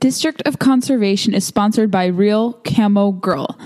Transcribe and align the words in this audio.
District 0.00 0.42
of 0.44 0.58
Conservation 0.58 1.32
is 1.32 1.46
sponsored 1.46 1.90
by 1.90 2.04
Real 2.06 2.52
Camo 2.52 3.12
Girl, 3.12 3.58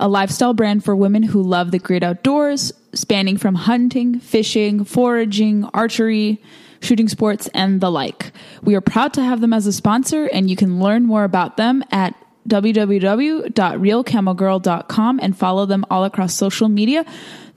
a 0.00 0.08
lifestyle 0.08 0.52
brand 0.52 0.84
for 0.84 0.96
women 0.96 1.22
who 1.22 1.40
love 1.40 1.70
the 1.70 1.78
great 1.78 2.02
outdoors, 2.02 2.72
spanning 2.94 3.36
from 3.36 3.54
hunting, 3.54 4.18
fishing, 4.18 4.82
foraging, 4.82 5.62
archery, 5.72 6.42
shooting 6.80 7.06
sports, 7.06 7.48
and 7.54 7.80
the 7.80 7.92
like. 7.92 8.32
We 8.60 8.74
are 8.74 8.80
proud 8.80 9.14
to 9.14 9.22
have 9.22 9.40
them 9.40 9.52
as 9.52 9.68
a 9.68 9.72
sponsor, 9.72 10.24
and 10.24 10.50
you 10.50 10.56
can 10.56 10.80
learn 10.80 11.04
more 11.04 11.22
about 11.22 11.56
them 11.56 11.84
at 11.92 12.16
www.realcamogirl.com 12.48 15.20
and 15.22 15.38
follow 15.38 15.64
them 15.64 15.84
all 15.90 16.04
across 16.04 16.34
social 16.34 16.68
media 16.68 17.04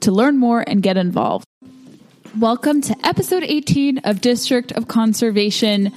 to 0.01 0.11
learn 0.11 0.37
more 0.37 0.63
and 0.67 0.83
get 0.83 0.95
involved. 0.95 1.47
Welcome 2.37 2.81
to 2.81 2.95
episode 3.03 3.43
18 3.43 3.97
of 3.99 4.21
District 4.21 4.71
of 4.73 4.87
Conservation. 4.87 5.91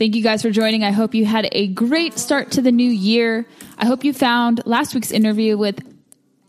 Thank 0.00 0.16
you 0.16 0.22
guys 0.22 0.40
for 0.40 0.48
joining. 0.48 0.82
I 0.82 0.92
hope 0.92 1.14
you 1.14 1.26
had 1.26 1.46
a 1.52 1.66
great 1.66 2.18
start 2.18 2.52
to 2.52 2.62
the 2.62 2.72
new 2.72 2.88
year. 2.90 3.44
I 3.76 3.84
hope 3.84 4.02
you 4.02 4.14
found 4.14 4.62
last 4.64 4.94
week's 4.94 5.10
interview 5.10 5.58
with 5.58 5.78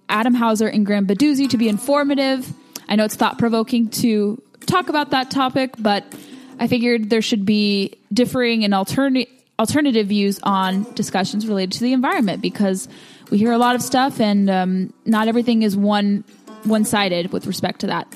Adam 0.07 0.33
Hauser 0.33 0.69
and 0.69 0.85
Graham 0.85 1.05
Baduzzi 1.05 1.49
to 1.49 1.57
be 1.57 1.67
informative. 1.67 2.49
I 2.87 2.95
know 2.95 3.03
it's 3.03 3.15
thought 3.15 3.37
provoking 3.37 3.89
to 3.89 4.41
talk 4.67 4.87
about 4.87 5.09
that 5.09 5.31
topic, 5.31 5.73
but 5.77 6.05
I 6.59 6.67
figured 6.67 7.09
there 7.09 7.21
should 7.21 7.45
be 7.45 7.95
differing 8.13 8.63
and 8.63 8.73
alternative 8.73 9.27
alternative 9.59 10.07
views 10.07 10.39
on 10.43 10.83
discussions 10.93 11.45
related 11.45 11.73
to 11.73 11.83
the 11.83 11.91
environment 11.91 12.41
because 12.41 12.87
we 13.31 13.37
hear 13.37 13.51
a 13.51 13.57
lot 13.57 13.75
of 13.75 13.81
stuff 13.81 14.21
and 14.21 14.49
um, 14.49 14.93
not 15.05 15.27
everything 15.27 15.63
is 15.63 15.75
one 15.75 16.23
one 16.63 16.85
sided 16.85 17.33
with 17.33 17.45
respect 17.47 17.81
to 17.81 17.87
that. 17.87 18.07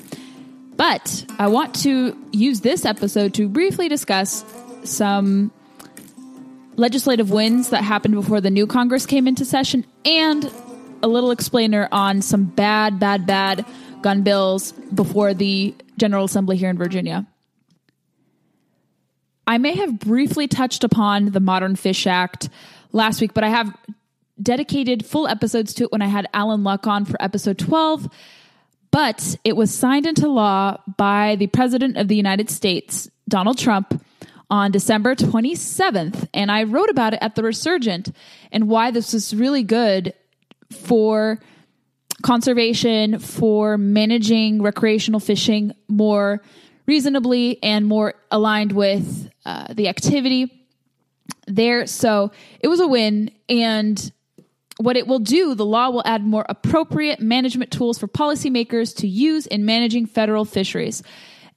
But 0.78 1.26
I 1.38 1.48
want 1.48 1.74
to 1.82 2.16
use 2.32 2.62
this 2.62 2.86
episode 2.86 3.34
to 3.34 3.50
briefly 3.50 3.90
discuss 3.90 4.42
some 4.86 5.50
legislative 6.76 7.30
wins 7.30 7.70
that 7.70 7.82
happened 7.82 8.14
before 8.14 8.40
the 8.40 8.50
new 8.50 8.66
Congress 8.66 9.06
came 9.06 9.26
into 9.26 9.44
session 9.44 9.86
and 10.04 10.50
a 11.02 11.08
little 11.08 11.30
explainer 11.30 11.88
on 11.92 12.22
some 12.22 12.44
bad, 12.44 12.98
bad, 12.98 13.26
bad 13.26 13.64
gun 14.02 14.22
bills 14.22 14.72
before 14.72 15.34
the 15.34 15.74
General 15.96 16.24
Assembly 16.24 16.56
here 16.56 16.70
in 16.70 16.78
Virginia. 16.78 17.26
I 19.46 19.58
may 19.58 19.76
have 19.76 19.98
briefly 19.98 20.48
touched 20.48 20.84
upon 20.84 21.26
the 21.26 21.40
Modern 21.40 21.76
Fish 21.76 22.06
Act 22.06 22.48
last 22.92 23.20
week, 23.20 23.32
but 23.32 23.44
I 23.44 23.48
have 23.48 23.76
dedicated 24.42 25.06
full 25.06 25.28
episodes 25.28 25.72
to 25.74 25.84
it 25.84 25.92
when 25.92 26.02
I 26.02 26.08
had 26.08 26.28
Alan 26.34 26.64
Luck 26.64 26.86
on 26.86 27.04
for 27.04 27.20
episode 27.22 27.58
12. 27.58 28.08
But 28.90 29.36
it 29.44 29.56
was 29.56 29.72
signed 29.72 30.06
into 30.06 30.28
law 30.28 30.78
by 30.96 31.36
the 31.36 31.46
President 31.48 31.96
of 31.96 32.08
the 32.08 32.16
United 32.16 32.50
States, 32.50 33.10
Donald 33.28 33.58
Trump, 33.58 34.02
on 34.50 34.70
December 34.70 35.14
27th. 35.14 36.28
And 36.32 36.50
I 36.50 36.64
wrote 36.64 36.90
about 36.90 37.14
it 37.14 37.18
at 37.22 37.34
The 37.34 37.42
Resurgent 37.42 38.12
and 38.52 38.68
why 38.68 38.90
this 38.90 39.12
was 39.12 39.34
really 39.34 39.62
good 39.62 40.14
for 40.70 41.40
conservation, 42.22 43.18
for 43.18 43.76
managing 43.76 44.62
recreational 44.62 45.20
fishing 45.20 45.72
more 45.88 46.42
reasonably 46.86 47.62
and 47.62 47.86
more 47.86 48.14
aligned 48.30 48.72
with 48.72 49.30
uh, 49.44 49.72
the 49.72 49.88
activity 49.88 50.64
there. 51.46 51.86
So 51.86 52.30
it 52.60 52.68
was 52.68 52.80
a 52.80 52.86
win. 52.86 53.30
And 53.48 54.12
what 54.78 54.96
it 54.96 55.06
will 55.06 55.18
do, 55.18 55.54
the 55.54 55.64
law 55.64 55.90
will 55.90 56.02
add 56.04 56.24
more 56.24 56.44
appropriate 56.48 57.20
management 57.20 57.70
tools 57.70 57.98
for 57.98 58.08
policymakers 58.08 58.94
to 58.96 59.08
use 59.08 59.46
in 59.46 59.64
managing 59.64 60.06
federal 60.06 60.44
fisheries. 60.44 61.02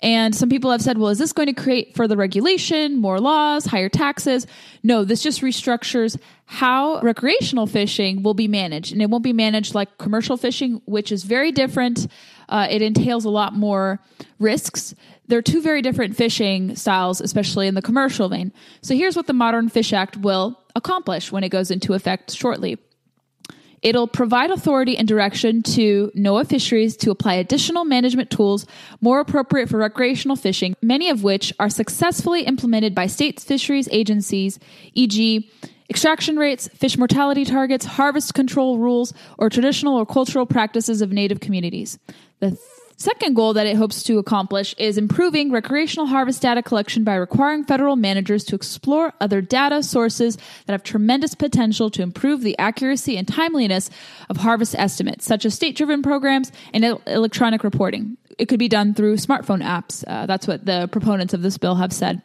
And 0.01 0.33
some 0.33 0.49
people 0.49 0.71
have 0.71 0.81
said, 0.81 0.97
well, 0.97 1.09
is 1.09 1.17
this 1.17 1.33
going 1.33 1.47
to 1.47 1.61
create 1.61 1.95
further 1.95 2.15
regulation, 2.15 2.97
more 2.97 3.19
laws, 3.19 3.65
higher 3.65 3.89
taxes? 3.89 4.47
No, 4.81 5.03
this 5.03 5.21
just 5.21 5.41
restructures 5.41 6.17
how 6.45 7.01
recreational 7.01 7.67
fishing 7.67 8.23
will 8.23 8.33
be 8.33 8.47
managed. 8.47 8.93
And 8.93 9.01
it 9.01 9.09
won't 9.09 9.23
be 9.23 9.33
managed 9.33 9.75
like 9.75 9.97
commercial 9.97 10.37
fishing, 10.37 10.81
which 10.85 11.11
is 11.11 11.23
very 11.23 11.51
different. 11.51 12.07
Uh, 12.47 12.67
it 12.69 12.81
entails 12.81 13.25
a 13.25 13.29
lot 13.29 13.53
more 13.53 13.99
risks. 14.39 14.95
They're 15.27 15.41
two 15.41 15.61
very 15.61 15.81
different 15.81 16.15
fishing 16.15 16.75
styles, 16.75 17.21
especially 17.21 17.67
in 17.67 17.75
the 17.75 17.81
commercial 17.81 18.29
vein. 18.29 18.53
So 18.81 18.95
here's 18.95 19.15
what 19.15 19.27
the 19.27 19.33
Modern 19.33 19.69
Fish 19.69 19.93
Act 19.93 20.17
will 20.17 20.59
accomplish 20.75 21.31
when 21.31 21.43
it 21.43 21.49
goes 21.49 21.71
into 21.71 21.93
effect 21.93 22.31
shortly. 22.31 22.77
It'll 23.81 24.07
provide 24.07 24.51
authority 24.51 24.97
and 24.97 25.07
direction 25.07 25.63
to 25.63 26.11
NOAA 26.15 26.47
Fisheries 26.47 26.97
to 26.97 27.11
apply 27.11 27.35
additional 27.35 27.85
management 27.85 28.29
tools 28.29 28.65
more 29.01 29.19
appropriate 29.19 29.69
for 29.69 29.77
recreational 29.77 30.35
fishing, 30.35 30.75
many 30.81 31.09
of 31.09 31.23
which 31.23 31.53
are 31.59 31.69
successfully 31.69 32.43
implemented 32.43 32.93
by 32.93 33.07
state 33.07 33.39
fisheries 33.39 33.87
agencies, 33.91 34.59
e.g., 34.93 35.49
extraction 35.89 36.37
rates, 36.37 36.67
fish 36.69 36.97
mortality 36.97 37.45
targets, 37.45 37.85
harvest 37.85 38.33
control 38.33 38.77
rules, 38.77 39.13
or 39.37 39.49
traditional 39.49 39.95
or 39.95 40.05
cultural 40.05 40.45
practices 40.45 41.01
of 41.01 41.11
native 41.11 41.39
communities. 41.39 41.97
The 42.39 42.57
Second 42.99 43.33
goal 43.33 43.53
that 43.53 43.65
it 43.65 43.77
hopes 43.77 44.03
to 44.03 44.17
accomplish 44.17 44.75
is 44.77 44.97
improving 44.97 45.53
recreational 45.53 46.05
harvest 46.05 46.41
data 46.41 46.61
collection 46.61 47.05
by 47.05 47.15
requiring 47.15 47.63
federal 47.63 47.95
managers 47.95 48.43
to 48.43 48.55
explore 48.55 49.13
other 49.21 49.39
data 49.39 49.81
sources 49.81 50.37
that 50.65 50.73
have 50.73 50.83
tremendous 50.83 51.33
potential 51.33 51.89
to 51.89 52.01
improve 52.01 52.41
the 52.41 52.59
accuracy 52.59 53.15
and 53.15 53.25
timeliness 53.25 53.89
of 54.29 54.35
harvest 54.35 54.75
estimates, 54.75 55.23
such 55.23 55.45
as 55.45 55.53
state 55.53 55.77
driven 55.77 56.03
programs 56.03 56.51
and 56.73 56.83
electronic 57.07 57.63
reporting. 57.63 58.17
It 58.37 58.47
could 58.47 58.59
be 58.59 58.67
done 58.67 58.93
through 58.93 59.15
smartphone 59.15 59.63
apps. 59.63 60.03
Uh, 60.05 60.25
that's 60.25 60.45
what 60.45 60.65
the 60.65 60.89
proponents 60.91 61.33
of 61.33 61.41
this 61.41 61.57
bill 61.57 61.75
have 61.75 61.93
said. 61.93 62.21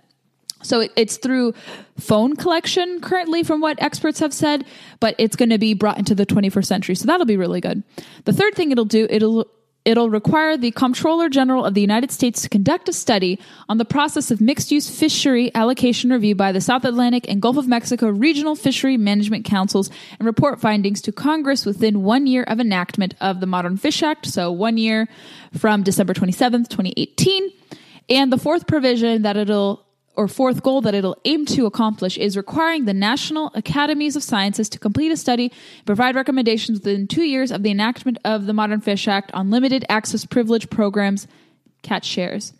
So 0.64 0.88
it's 0.96 1.18
through 1.18 1.54
phone 2.00 2.34
collection 2.34 3.00
currently, 3.00 3.44
from 3.44 3.60
what 3.60 3.80
experts 3.80 4.18
have 4.18 4.34
said, 4.34 4.64
but 4.98 5.14
it's 5.18 5.36
going 5.36 5.50
to 5.50 5.58
be 5.58 5.74
brought 5.74 5.98
into 5.98 6.16
the 6.16 6.26
21st 6.26 6.66
century. 6.66 6.94
So 6.96 7.06
that'll 7.06 7.26
be 7.26 7.36
really 7.36 7.60
good. 7.60 7.84
The 8.24 8.32
third 8.32 8.56
thing 8.56 8.72
it'll 8.72 8.86
do, 8.86 9.06
it'll 9.08 9.46
It'll 9.84 10.08
require 10.08 10.56
the 10.56 10.70
Comptroller 10.70 11.28
General 11.28 11.64
of 11.64 11.74
the 11.74 11.82
United 11.82 12.10
States 12.10 12.40
to 12.42 12.48
conduct 12.48 12.88
a 12.88 12.92
study 12.92 13.38
on 13.68 13.76
the 13.76 13.84
process 13.84 14.30
of 14.30 14.40
mixed 14.40 14.70
use 14.72 14.88
fishery 14.88 15.54
allocation 15.54 16.10
review 16.10 16.34
by 16.34 16.52
the 16.52 16.60
South 16.62 16.86
Atlantic 16.86 17.26
and 17.28 17.42
Gulf 17.42 17.58
of 17.58 17.68
Mexico 17.68 18.08
Regional 18.08 18.56
Fishery 18.56 18.96
Management 18.96 19.44
Councils 19.44 19.90
and 20.18 20.24
report 20.24 20.58
findings 20.58 21.02
to 21.02 21.12
Congress 21.12 21.66
within 21.66 22.02
one 22.02 22.26
year 22.26 22.44
of 22.44 22.60
enactment 22.60 23.14
of 23.20 23.40
the 23.40 23.46
Modern 23.46 23.76
Fish 23.76 24.02
Act, 24.02 24.24
so 24.24 24.50
one 24.50 24.78
year 24.78 25.06
from 25.52 25.82
December 25.82 26.14
27th, 26.14 26.68
2018. 26.68 27.50
And 28.08 28.32
the 28.32 28.38
fourth 28.38 28.66
provision 28.66 29.22
that 29.22 29.36
it'll 29.36 29.84
or 30.16 30.28
fourth 30.28 30.62
goal 30.62 30.80
that 30.82 30.94
it'll 30.94 31.18
aim 31.24 31.44
to 31.46 31.66
accomplish 31.66 32.16
is 32.16 32.36
requiring 32.36 32.84
the 32.84 32.94
National 32.94 33.50
Academies 33.54 34.16
of 34.16 34.22
Sciences 34.22 34.68
to 34.70 34.78
complete 34.78 35.12
a 35.12 35.16
study 35.16 35.52
and 35.78 35.86
provide 35.86 36.14
recommendations 36.14 36.80
within 36.80 37.06
two 37.06 37.24
years 37.24 37.50
of 37.50 37.62
the 37.62 37.70
enactment 37.70 38.18
of 38.24 38.46
the 38.46 38.52
Modern 38.52 38.80
Fish 38.80 39.08
Act 39.08 39.32
on 39.32 39.50
limited 39.50 39.84
access 39.88 40.24
privilege 40.24 40.70
programs, 40.70 41.26
catch 41.82 42.04
shares, 42.04 42.52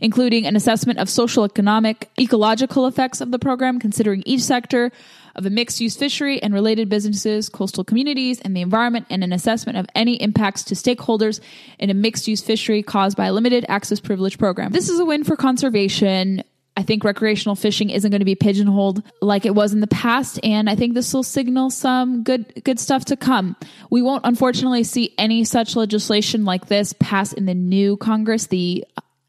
including 0.00 0.46
an 0.46 0.56
assessment 0.56 0.98
of 0.98 1.08
social, 1.08 1.44
economic, 1.44 2.08
ecological 2.18 2.86
effects 2.86 3.20
of 3.20 3.30
the 3.30 3.38
program, 3.38 3.78
considering 3.78 4.22
each 4.24 4.42
sector 4.42 4.92
of 5.34 5.46
a 5.46 5.50
mixed 5.50 5.80
use 5.80 5.96
fishery 5.96 6.42
and 6.42 6.52
related 6.52 6.88
businesses, 6.88 7.48
coastal 7.48 7.84
communities, 7.84 8.40
and 8.40 8.56
the 8.56 8.60
environment, 8.60 9.06
and 9.08 9.24
an 9.24 9.32
assessment 9.32 9.78
of 9.78 9.86
any 9.94 10.14
impacts 10.16 10.62
to 10.62 10.74
stakeholders 10.74 11.40
in 11.78 11.90
a 11.90 11.94
mixed 11.94 12.28
use 12.28 12.42
fishery 12.42 12.82
caused 12.82 13.16
by 13.16 13.26
a 13.26 13.32
limited 13.32 13.64
access 13.68 13.98
privilege 13.98 14.38
program. 14.38 14.72
This 14.72 14.88
is 14.88 15.00
a 15.00 15.04
win 15.04 15.24
for 15.24 15.36
conservation 15.36 16.42
I 16.76 16.82
think 16.82 17.04
recreational 17.04 17.54
fishing 17.54 17.90
isn't 17.90 18.10
going 18.10 18.20
to 18.20 18.26
be 18.26 18.34
pigeonholed 18.34 19.02
like 19.20 19.44
it 19.44 19.54
was 19.54 19.74
in 19.74 19.80
the 19.80 19.86
past, 19.86 20.40
and 20.42 20.70
I 20.70 20.74
think 20.74 20.94
this 20.94 21.12
will 21.12 21.22
signal 21.22 21.68
some 21.68 22.22
good 22.22 22.64
good 22.64 22.80
stuff 22.80 23.04
to 23.06 23.16
come. 23.16 23.56
We 23.90 24.00
won't 24.00 24.24
unfortunately 24.24 24.84
see 24.84 25.14
any 25.18 25.44
such 25.44 25.76
legislation 25.76 26.46
like 26.46 26.66
this 26.66 26.94
pass 26.94 27.34
in 27.34 27.44
the 27.44 27.54
new 27.54 27.98
Congress, 27.98 28.46
the 28.46 28.86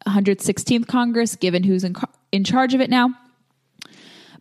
116th 0.08 0.88
Congress, 0.88 1.36
given 1.36 1.64
who's 1.64 1.84
in, 1.84 1.96
in 2.32 2.46
charge 2.46 2.74
of 2.74 2.82
it 2.82 2.90
now. 2.90 3.14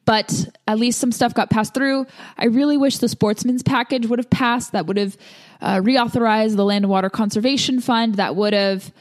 But 0.05 0.49
at 0.67 0.79
least 0.79 1.01
some 1.01 1.13
stuff 1.13 1.35
got 1.35 1.51
passed 1.51 1.75
through. 1.75 2.07
I 2.37 2.47
really 2.47 2.77
wish 2.77 2.99
the 2.99 3.09
sportsman's 3.09 3.63
package 3.63 4.07
would 4.07 4.19
have 4.19 4.31
passed. 4.31 4.73
That 4.73 4.87
would 4.87 4.97
have 4.97 5.17
uh, 5.61 5.77
reauthorized 5.77 6.57
the 6.57 6.65
Land 6.65 6.85
and 6.85 6.91
Water 6.91 7.11
Conservation 7.11 7.81
Fund. 7.81 8.17
That 8.17 8.35
would 8.35 8.53
have 8.53 8.93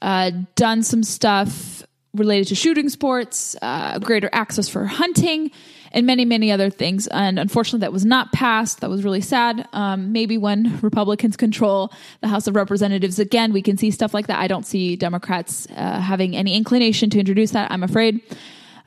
uh, 0.00 0.30
done 0.54 0.82
some 0.84 1.02
stuff 1.02 1.82
related 2.14 2.48
to 2.48 2.54
shooting 2.54 2.88
sports, 2.88 3.56
uh, 3.62 3.98
greater 3.98 4.30
access 4.32 4.68
for 4.68 4.86
hunting, 4.86 5.50
and 5.92 6.06
many, 6.06 6.24
many 6.24 6.52
other 6.52 6.70
things. 6.70 7.06
And 7.08 7.38
unfortunately, 7.38 7.80
that 7.80 7.92
was 7.92 8.04
not 8.04 8.32
passed. 8.32 8.80
That 8.80 8.90
was 8.90 9.04
really 9.04 9.20
sad. 9.20 9.66
Um, 9.72 10.12
maybe 10.12 10.36
when 10.36 10.78
Republicans 10.82 11.36
control 11.36 11.92
the 12.20 12.28
House 12.28 12.46
of 12.46 12.56
Representatives 12.56 13.18
again, 13.18 13.52
we 13.52 13.62
can 13.62 13.76
see 13.76 13.90
stuff 13.90 14.14
like 14.14 14.26
that. 14.26 14.38
I 14.38 14.48
don't 14.48 14.66
see 14.66 14.96
Democrats 14.96 15.66
uh, 15.76 16.00
having 16.00 16.36
any 16.36 16.56
inclination 16.56 17.10
to 17.10 17.18
introduce 17.18 17.52
that, 17.52 17.70
I'm 17.70 17.82
afraid. 17.82 18.20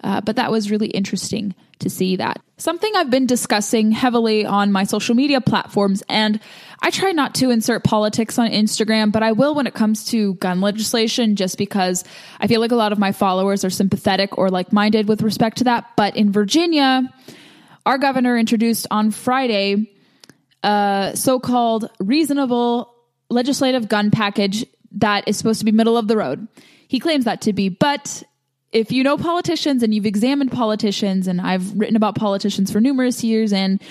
Uh, 0.03 0.21
but 0.21 0.35
that 0.35 0.51
was 0.51 0.71
really 0.71 0.87
interesting 0.87 1.53
to 1.79 1.89
see 1.89 2.15
that. 2.15 2.41
Something 2.57 2.91
I've 2.95 3.09
been 3.09 3.25
discussing 3.25 3.91
heavily 3.91 4.45
on 4.45 4.71
my 4.71 4.83
social 4.83 5.15
media 5.15 5.41
platforms, 5.41 6.03
and 6.09 6.39
I 6.81 6.89
try 6.89 7.11
not 7.11 7.35
to 7.35 7.49
insert 7.49 7.83
politics 7.83 8.39
on 8.39 8.49
Instagram, 8.49 9.11
but 9.11 9.23
I 9.23 9.31
will 9.31 9.55
when 9.55 9.67
it 9.67 9.73
comes 9.73 10.05
to 10.05 10.35
gun 10.35 10.61
legislation, 10.61 11.35
just 11.35 11.57
because 11.57 12.03
I 12.39 12.47
feel 12.47 12.61
like 12.61 12.71
a 12.71 12.75
lot 12.75 12.91
of 12.91 12.99
my 12.99 13.11
followers 13.11 13.63
are 13.65 13.69
sympathetic 13.69 14.37
or 14.37 14.49
like 14.49 14.73
minded 14.73 15.07
with 15.07 15.21
respect 15.21 15.57
to 15.59 15.63
that. 15.65 15.85
But 15.95 16.15
in 16.15 16.31
Virginia, 16.31 17.11
our 17.85 17.97
governor 17.97 18.37
introduced 18.37 18.87
on 18.91 19.11
Friday 19.11 19.91
a 20.63 21.11
so 21.15 21.39
called 21.39 21.89
reasonable 21.99 22.93
legislative 23.29 23.89
gun 23.89 24.11
package 24.11 24.65
that 24.93 25.27
is 25.27 25.37
supposed 25.37 25.59
to 25.59 25.65
be 25.65 25.71
middle 25.71 25.97
of 25.97 26.07
the 26.07 26.17
road. 26.17 26.47
He 26.87 26.99
claims 26.99 27.25
that 27.25 27.41
to 27.41 27.53
be, 27.53 27.69
but 27.69 28.23
if 28.71 28.91
you 28.91 29.03
know 29.03 29.17
politicians 29.17 29.83
and 29.83 29.93
you've 29.93 30.05
examined 30.05 30.51
politicians, 30.51 31.27
and 31.27 31.41
I've 31.41 31.77
written 31.77 31.95
about 31.95 32.15
politicians 32.15 32.71
for 32.71 32.79
numerous 32.79 33.23
years, 33.23 33.51
and 33.51 33.81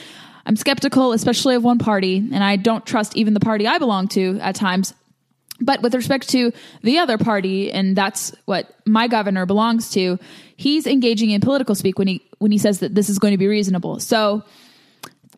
I'm 0.47 0.56
skeptical, 0.56 1.12
especially 1.12 1.55
of 1.55 1.65
one 1.65 1.79
party, 1.79 2.17
and 2.17 2.43
I 2.43 2.56
don't 2.56 2.85
trust 2.87 3.17
even 3.17 3.35
the 3.35 3.41
party 3.41 3.67
I 3.67 3.79
belong 3.79 4.09
to 4.09 4.38
at 4.41 4.55
times. 4.55 4.94
But 5.61 5.82
with 5.82 5.94
respect 5.94 6.31
to 6.31 6.53
the 6.82 6.99
other 6.99 7.19
party, 7.19 7.71
and 7.71 7.94
that's 7.94 8.35
what 8.47 8.75
my 8.87 9.09
governor 9.09 9.44
belongs 9.44 9.91
to, 9.91 10.19
he's 10.56 10.87
engaging 10.87 11.31
in 11.31 11.43
political 11.43 11.75
speak 11.75 11.99
when 11.99 12.09
he 12.09 12.23
when 12.38 12.50
he 12.50 12.56
says 12.56 12.79
that 12.79 12.94
this 12.94 13.11
is 13.11 13.19
going 13.19 13.32
to 13.32 13.38
be 13.38 13.47
reasonable. 13.47 14.00
So 14.00 14.43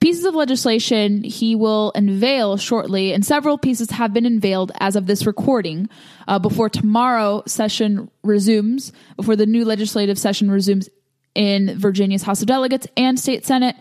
pieces 0.02 0.24
of 0.24 0.34
legislation 0.34 1.22
he 1.22 1.54
will 1.54 1.92
unveil 1.94 2.56
shortly, 2.56 3.12
and 3.12 3.24
several 3.24 3.56
pieces 3.56 3.90
have 3.90 4.12
been 4.12 4.26
unveiled 4.26 4.72
as 4.80 4.96
of 4.96 5.06
this 5.06 5.26
recording 5.26 5.88
uh, 6.26 6.40
before 6.40 6.68
tomorrow 6.68 7.42
session 7.46 8.10
resumes, 8.24 8.92
before 9.16 9.36
the 9.36 9.46
new 9.46 9.64
legislative 9.64 10.18
session 10.18 10.50
resumes 10.50 10.88
in 11.36 11.78
Virginia's 11.78 12.24
House 12.24 12.42
of 12.42 12.48
Delegates 12.48 12.88
and 12.96 13.18
State 13.18 13.46
Senate. 13.46 13.76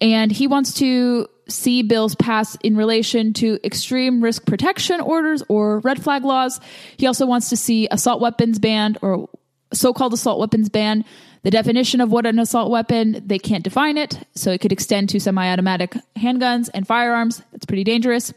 And 0.00 0.30
he 0.30 0.46
wants 0.46 0.74
to 0.74 1.26
see 1.48 1.82
bills 1.82 2.14
passed 2.14 2.56
in 2.62 2.76
relation 2.76 3.32
to 3.34 3.58
extreme 3.64 4.22
risk 4.22 4.46
protection 4.46 5.00
orders 5.00 5.42
or 5.48 5.80
red 5.80 6.02
flag 6.02 6.24
laws. 6.24 6.60
He 6.96 7.08
also 7.08 7.26
wants 7.26 7.50
to 7.50 7.56
see 7.56 7.88
assault 7.90 8.20
weapons 8.20 8.60
banned 8.60 8.98
or 9.02 9.28
so 9.72 9.92
called 9.92 10.12
assault 10.12 10.38
weapons 10.38 10.68
ban 10.68 11.04
the 11.44 11.50
definition 11.50 12.00
of 12.00 12.10
what 12.10 12.26
an 12.26 12.38
assault 12.38 12.70
weapon, 12.70 13.22
they 13.24 13.38
can't 13.38 13.62
define 13.62 13.98
it, 13.98 14.18
so 14.34 14.50
it 14.50 14.60
could 14.60 14.72
extend 14.72 15.10
to 15.10 15.20
semi-automatic 15.20 15.94
handguns 16.16 16.70
and 16.72 16.86
firearms. 16.86 17.42
That's 17.52 17.66
pretty 17.66 17.84
dangerous. 17.84 18.32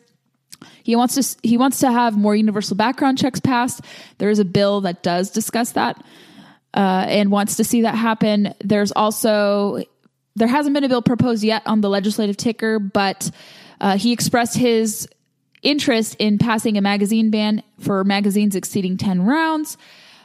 He 0.83 0.95
wants 0.95 1.15
to 1.15 1.47
he 1.47 1.57
wants 1.57 1.79
to 1.79 1.91
have 1.91 2.17
more 2.17 2.35
universal 2.35 2.75
background 2.75 3.17
checks 3.17 3.39
passed. 3.39 3.81
There 4.17 4.29
is 4.29 4.39
a 4.39 4.45
bill 4.45 4.81
that 4.81 5.03
does 5.03 5.31
discuss 5.31 5.71
that 5.73 6.03
uh, 6.73 7.05
and 7.07 7.31
wants 7.31 7.57
to 7.57 7.63
see 7.63 7.83
that 7.83 7.95
happen. 7.95 8.53
There's 8.61 8.91
also 8.91 9.83
there 10.35 10.47
hasn't 10.47 10.73
been 10.73 10.83
a 10.83 10.89
bill 10.89 11.01
proposed 11.01 11.43
yet 11.43 11.63
on 11.65 11.81
the 11.81 11.89
legislative 11.89 12.37
ticker, 12.37 12.77
but 12.79 13.31
uh, 13.79 13.97
he 13.97 14.11
expressed 14.11 14.57
his 14.57 15.07
interest 15.61 16.15
in 16.19 16.37
passing 16.37 16.77
a 16.77 16.81
magazine 16.81 17.31
ban 17.31 17.63
for 17.79 18.03
magazines 18.03 18.55
exceeding 18.55 18.97
10 18.97 19.23
rounds. 19.23 19.77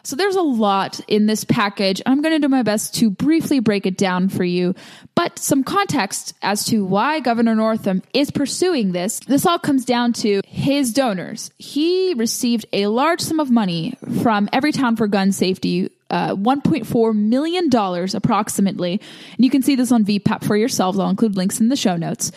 So 0.04 0.16
there's 0.16 0.36
a 0.36 0.42
lot 0.42 1.00
in 1.06 1.26
this 1.26 1.44
package. 1.44 2.02
I'm 2.06 2.22
going 2.22 2.34
to 2.34 2.44
do 2.44 2.48
my 2.48 2.62
best 2.62 2.94
to 2.96 3.10
briefly 3.10 3.60
break 3.60 3.86
it 3.86 3.96
down 3.96 4.28
for 4.28 4.44
you, 4.44 4.74
but 5.14 5.38
some 5.38 5.62
context 5.62 6.34
as 6.42 6.64
to 6.66 6.84
why 6.84 7.20
Governor 7.20 7.54
Northam 7.54 8.02
is 8.12 8.30
pursuing 8.30 8.92
this. 8.92 9.20
This 9.20 9.46
all 9.46 9.58
comes 9.58 9.84
down 9.84 10.12
to 10.14 10.40
his 10.46 10.92
donors. 10.92 11.50
He 11.58 12.14
received 12.14 12.66
a 12.72 12.88
large 12.88 13.20
sum 13.20 13.38
of 13.38 13.50
money 13.50 13.96
from 14.22 14.48
Everytown 14.48 14.96
for 14.96 15.06
Gun 15.06 15.30
Safety 15.32 15.90
uh, 16.10 16.36
$1.4 16.36 17.14
million 17.14 17.70
approximately. 18.14 19.00
And 19.36 19.44
you 19.44 19.50
can 19.50 19.62
see 19.62 19.74
this 19.74 19.90
on 19.90 20.04
VPAP 20.04 20.44
for 20.44 20.56
yourselves. 20.56 20.98
I'll 20.98 21.08
include 21.08 21.36
links 21.36 21.58
in 21.58 21.68
the 21.68 21.76
show 21.76 21.96
notes. 21.96 22.32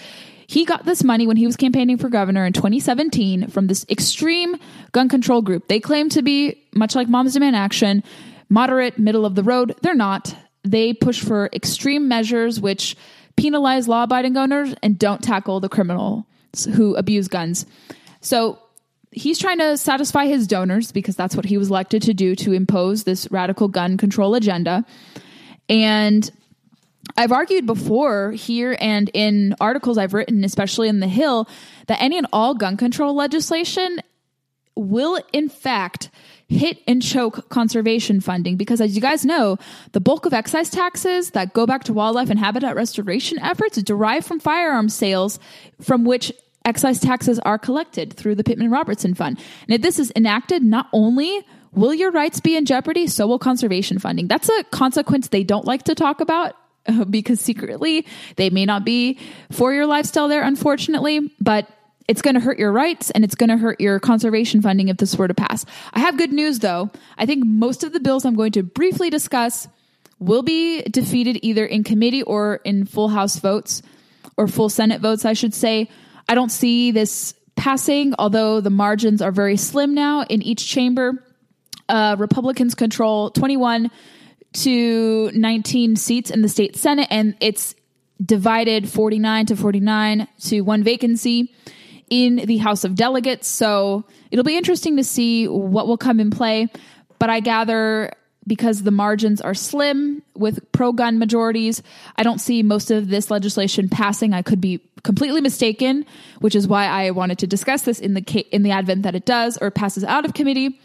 He 0.47 0.65
got 0.65 0.85
this 0.85 1.03
money 1.03 1.27
when 1.27 1.37
he 1.37 1.45
was 1.45 1.55
campaigning 1.55 1.97
for 1.97 2.09
governor 2.09 2.45
in 2.45 2.53
2017 2.53 3.47
from 3.47 3.67
this 3.67 3.85
extreme 3.89 4.55
gun 4.91 5.09
control 5.09 5.41
group. 5.41 5.67
They 5.67 5.79
claim 5.79 6.09
to 6.09 6.21
be, 6.21 6.63
much 6.73 6.95
like 6.95 7.07
Moms 7.07 7.33
Demand 7.33 7.55
Action, 7.55 8.03
moderate, 8.49 8.99
middle 8.99 9.25
of 9.25 9.35
the 9.35 9.43
road. 9.43 9.75
They're 9.81 9.95
not. 9.95 10.35
They 10.63 10.93
push 10.93 11.23
for 11.23 11.49
extreme 11.53 12.07
measures 12.07 12.59
which 12.59 12.95
penalize 13.35 13.87
law 13.87 14.03
abiding 14.03 14.37
owners 14.37 14.73
and 14.81 14.97
don't 14.97 15.23
tackle 15.23 15.59
the 15.59 15.69
criminals 15.69 16.23
who 16.73 16.95
abuse 16.95 17.27
guns. 17.27 17.65
So 18.21 18.59
he's 19.11 19.39
trying 19.39 19.59
to 19.59 19.77
satisfy 19.77 20.25
his 20.27 20.47
donors 20.47 20.91
because 20.91 21.15
that's 21.15 21.35
what 21.35 21.45
he 21.45 21.57
was 21.57 21.69
elected 21.69 22.01
to 22.03 22.13
do 22.13 22.35
to 22.35 22.53
impose 22.53 23.03
this 23.03 23.29
radical 23.31 23.67
gun 23.67 23.97
control 23.97 24.35
agenda. 24.35 24.85
And 25.69 26.29
I've 27.17 27.31
argued 27.31 27.65
before 27.65 28.31
here 28.31 28.77
and 28.79 29.09
in 29.13 29.55
articles 29.59 29.97
I've 29.97 30.13
written, 30.13 30.43
especially 30.43 30.89
in 30.89 30.99
The 30.99 31.07
Hill, 31.07 31.47
that 31.87 32.01
any 32.01 32.17
and 32.17 32.27
all 32.33 32.53
gun 32.53 32.77
control 32.77 33.15
legislation 33.15 33.99
will, 34.75 35.19
in 35.31 35.47
fact, 35.47 36.09
hit 36.47 36.79
and 36.87 37.01
choke 37.01 37.49
conservation 37.49 38.19
funding 38.19 38.57
because, 38.57 38.81
as 38.81 38.95
you 38.95 39.01
guys 39.01 39.25
know, 39.25 39.57
the 39.93 40.01
bulk 40.01 40.25
of 40.25 40.33
excise 40.33 40.69
taxes 40.69 41.31
that 41.31 41.53
go 41.53 41.65
back 41.65 41.85
to 41.85 41.93
wildlife 41.93 42.29
and 42.29 42.39
habitat 42.39 42.75
restoration 42.75 43.39
efforts 43.39 43.81
derive 43.81 44.25
from 44.25 44.39
firearm 44.39 44.89
sales, 44.89 45.39
from 45.81 46.03
which 46.03 46.31
excise 46.65 46.99
taxes 46.99 47.39
are 47.39 47.57
collected 47.57 48.13
through 48.13 48.35
the 48.35 48.43
Pittman 48.43 48.69
Robertson 48.69 49.13
Fund. 49.13 49.39
And 49.67 49.75
if 49.75 49.81
this 49.81 49.99
is 49.99 50.11
enacted, 50.15 50.63
not 50.63 50.87
only 50.91 51.45
will 51.71 51.93
your 51.93 52.11
rights 52.11 52.39
be 52.39 52.55
in 52.55 52.65
jeopardy, 52.65 53.07
so 53.07 53.27
will 53.27 53.39
conservation 53.39 53.99
funding. 53.99 54.27
That's 54.27 54.49
a 54.49 54.63
consequence 54.65 55.29
they 55.29 55.43
don't 55.43 55.65
like 55.65 55.83
to 55.83 55.95
talk 55.95 56.21
about 56.21 56.55
because 57.09 57.39
secretly 57.39 58.05
they 58.35 58.49
may 58.49 58.65
not 58.65 58.85
be 58.85 59.19
for 59.51 59.73
your 59.73 59.85
lifestyle 59.85 60.27
there, 60.27 60.43
unfortunately, 60.43 61.31
but 61.39 61.67
it's 62.07 62.21
going 62.21 62.35
to 62.35 62.39
hurt 62.39 62.59
your 62.59 62.71
rights 62.71 63.09
and 63.11 63.23
it's 63.23 63.35
going 63.35 63.49
to 63.49 63.57
hurt 63.57 63.81
your 63.81 63.99
conservation 63.99 64.61
funding 64.61 64.89
if 64.89 64.97
this 64.97 65.15
were 65.15 65.27
to 65.27 65.33
pass. 65.33 65.65
I 65.93 65.99
have 65.99 66.17
good 66.17 66.31
news 66.31 66.59
though. 66.59 66.91
I 67.17 67.25
think 67.25 67.43
most 67.45 67.83
of 67.83 67.93
the 67.93 67.99
bills 67.99 68.25
I'm 68.25 68.35
going 68.35 68.51
to 68.53 68.63
briefly 68.63 69.09
discuss 69.09 69.67
will 70.19 70.43
be 70.43 70.81
defeated 70.83 71.39
either 71.41 71.65
in 71.65 71.83
committee 71.83 72.23
or 72.23 72.61
in 72.63 72.85
full 72.85 73.09
House 73.09 73.37
votes 73.37 73.81
or 74.37 74.47
full 74.47 74.69
Senate 74.69 75.01
votes, 75.01 75.25
I 75.25 75.33
should 75.33 75.53
say. 75.53 75.89
I 76.29 76.35
don't 76.35 76.49
see 76.49 76.91
this 76.91 77.33
passing, 77.55 78.13
although 78.19 78.61
the 78.61 78.69
margins 78.69 79.21
are 79.21 79.31
very 79.31 79.57
slim 79.57 79.93
now 79.93 80.23
in 80.23 80.41
each 80.41 80.67
chamber. 80.67 81.23
Uh, 81.87 82.15
Republicans 82.17 82.75
control 82.75 83.29
21 83.31 83.91
to 84.55 85.31
19 85.33 85.95
seats 85.95 86.31
in 86.31 86.41
the 86.41 86.49
state 86.49 86.75
Senate, 86.75 87.07
and 87.11 87.35
it's 87.39 87.75
divided 88.23 88.89
49 88.89 89.47
to 89.47 89.55
49 89.55 90.27
to 90.41 90.61
one 90.61 90.83
vacancy 90.83 91.53
in 92.09 92.37
the 92.37 92.57
House 92.57 92.83
of 92.83 92.95
Delegates. 92.95 93.47
So 93.47 94.05
it'll 94.31 94.45
be 94.45 94.57
interesting 94.57 94.97
to 94.97 95.03
see 95.03 95.47
what 95.47 95.87
will 95.87 95.97
come 95.97 96.19
in 96.19 96.31
play. 96.31 96.67
But 97.19 97.29
I 97.29 97.39
gather 97.39 98.11
because 98.47 98.83
the 98.83 98.91
margins 98.91 99.41
are 99.41 99.53
slim 99.53 100.21
with 100.35 100.71
pro 100.71 100.91
gun 100.91 101.17
majorities, 101.17 101.81
I 102.15 102.23
don't 102.23 102.39
see 102.39 102.61
most 102.61 102.91
of 102.91 103.09
this 103.09 103.31
legislation 103.31 103.89
passing. 103.89 104.33
I 104.33 104.43
could 104.43 104.61
be 104.61 104.81
completely 105.03 105.41
mistaken, 105.41 106.05
which 106.41 106.55
is 106.55 106.67
why 106.67 106.85
I 106.85 107.11
wanted 107.11 107.39
to 107.39 107.47
discuss 107.47 107.83
this 107.83 107.99
in 107.99 108.13
the 108.13 108.21
in 108.51 108.63
the 108.63 108.71
advent 108.71 109.03
that 109.03 109.15
it 109.15 109.25
does 109.25 109.57
or 109.57 109.71
passes 109.71 110.03
out 110.03 110.25
of 110.25 110.33
committee 110.33 110.79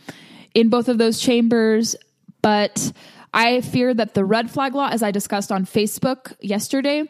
in 0.55 0.71
both 0.71 0.89
of 0.89 0.99
those 0.99 1.21
chambers. 1.21 1.97
But 2.43 2.93
I 3.33 3.61
fear 3.61 3.95
that 3.95 4.15
the 4.15 4.25
red 4.25 4.51
flag 4.51 4.75
law, 4.75 4.89
as 4.89 5.03
I 5.03 5.11
discussed 5.11 5.53
on 5.53 5.65
Facebook 5.65 6.35
yesterday, 6.41 7.09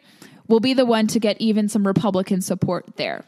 will 0.49 0.61
be 0.61 0.75
the 0.75 0.85
one 0.85 1.07
to 1.09 1.21
get 1.21 1.41
even 1.41 1.69
some 1.69 1.87
Republican 1.87 2.43
support 2.43 2.97
there. 2.97 3.25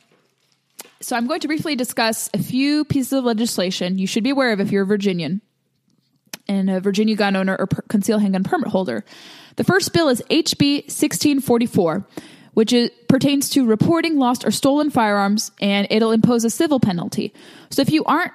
So 1.00 1.16
I'm 1.16 1.26
going 1.26 1.40
to 1.40 1.48
briefly 1.48 1.76
discuss 1.76 2.28
a 2.34 2.42
few 2.42 2.84
pieces 2.84 3.12
of 3.12 3.24
legislation 3.24 3.98
you 3.98 4.06
should 4.06 4.24
be 4.24 4.30
aware 4.30 4.52
of 4.52 4.60
if 4.60 4.70
you're 4.70 4.82
a 4.82 4.86
Virginian 4.86 5.40
and 6.48 6.70
a 6.70 6.80
Virginia 6.80 7.16
gun 7.16 7.36
owner 7.36 7.56
or 7.58 7.66
per- 7.66 7.82
concealed 7.82 8.20
handgun 8.20 8.44
permit 8.44 8.68
holder. 8.68 9.04
The 9.56 9.64
first 9.64 9.92
bill 9.92 10.08
is 10.08 10.22
HB 10.30 10.84
1644, 10.84 12.06
which 12.54 12.72
is, 12.72 12.90
pertains 13.08 13.50
to 13.50 13.66
reporting 13.66 14.18
lost 14.18 14.44
or 14.44 14.50
stolen 14.50 14.90
firearms, 14.90 15.52
and 15.60 15.86
it'll 15.90 16.12
impose 16.12 16.44
a 16.44 16.50
civil 16.50 16.80
penalty. 16.80 17.32
So 17.70 17.82
if 17.82 17.90
you 17.90 18.04
aren't 18.04 18.32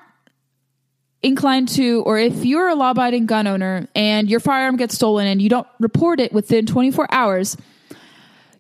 inclined 1.24 1.70
to, 1.70 2.04
or 2.06 2.18
if 2.20 2.46
you're 2.46 2.70
a 2.70 2.76
law 2.76 2.92
abiding 2.92 3.26
gun 3.26 3.48
owner 3.48 3.88
and 3.96 4.30
your 4.30 4.40
firearm 4.40 4.78
gets 4.78 4.96
stolen 4.96 5.28
and 5.28 5.42
you 5.42 5.50
don't 5.50 5.68
report 5.80 6.20
it 6.20 6.32
within 6.32 6.66
24 6.66 7.08
hours, 7.12 7.58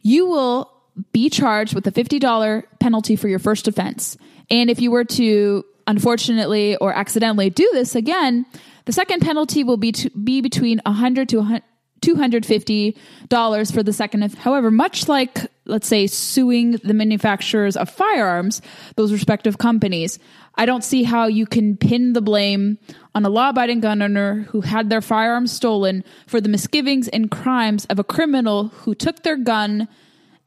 you 0.01 0.25
will 0.25 0.71
be 1.11 1.29
charged 1.29 1.75
with 1.75 1.85
a 1.85 1.91
$50 1.91 2.63
penalty 2.79 3.15
for 3.15 3.27
your 3.27 3.39
first 3.39 3.67
offense. 3.67 4.17
And 4.49 4.69
if 4.69 4.81
you 4.81 4.89
were 4.89 5.03
to 5.03 5.63
unfortunately 5.85 6.75
or 6.77 6.91
accidentally 6.93 7.49
do 7.49 7.69
this 7.73 7.95
again, 7.95 8.45
The 8.87 8.93
second 8.93 9.19
penalty 9.19 9.65
will 9.65 9.75
be 9.75 9.91
to 9.91 10.09
be 10.11 10.39
between 10.39 10.79
100 10.85 11.27
to 11.29 11.59
$250 12.01 13.73
for 13.73 13.83
the 13.83 13.93
second. 13.93 14.33
However, 14.35 14.71
much 14.71 15.09
like, 15.09 15.51
let's 15.67 15.87
say, 15.87 16.07
suing 16.07 16.71
the 16.83 16.93
manufacturers 16.93 17.77
of 17.77 17.89
firearms, 17.89 18.61
those 18.95 19.11
respective 19.11 19.57
companies, 19.57 20.19
I 20.55 20.65
don't 20.65 20.83
see 20.83 21.03
how 21.03 21.27
you 21.27 21.45
can 21.45 21.77
pin 21.77 22.13
the 22.13 22.21
blame 22.21 22.79
on 23.13 23.25
a 23.25 23.29
law 23.29 23.49
abiding 23.49 23.81
gun 23.81 24.01
owner 24.01 24.47
who 24.49 24.61
had 24.61 24.89
their 24.89 25.01
firearms 25.01 25.51
stolen 25.51 26.03
for 26.25 26.41
the 26.41 26.49
misgivings 26.49 27.07
and 27.07 27.29
crimes 27.29 27.85
of 27.85 27.99
a 27.99 28.03
criminal 28.03 28.69
who 28.69 28.95
took 28.95 29.23
their 29.23 29.37
gun 29.37 29.87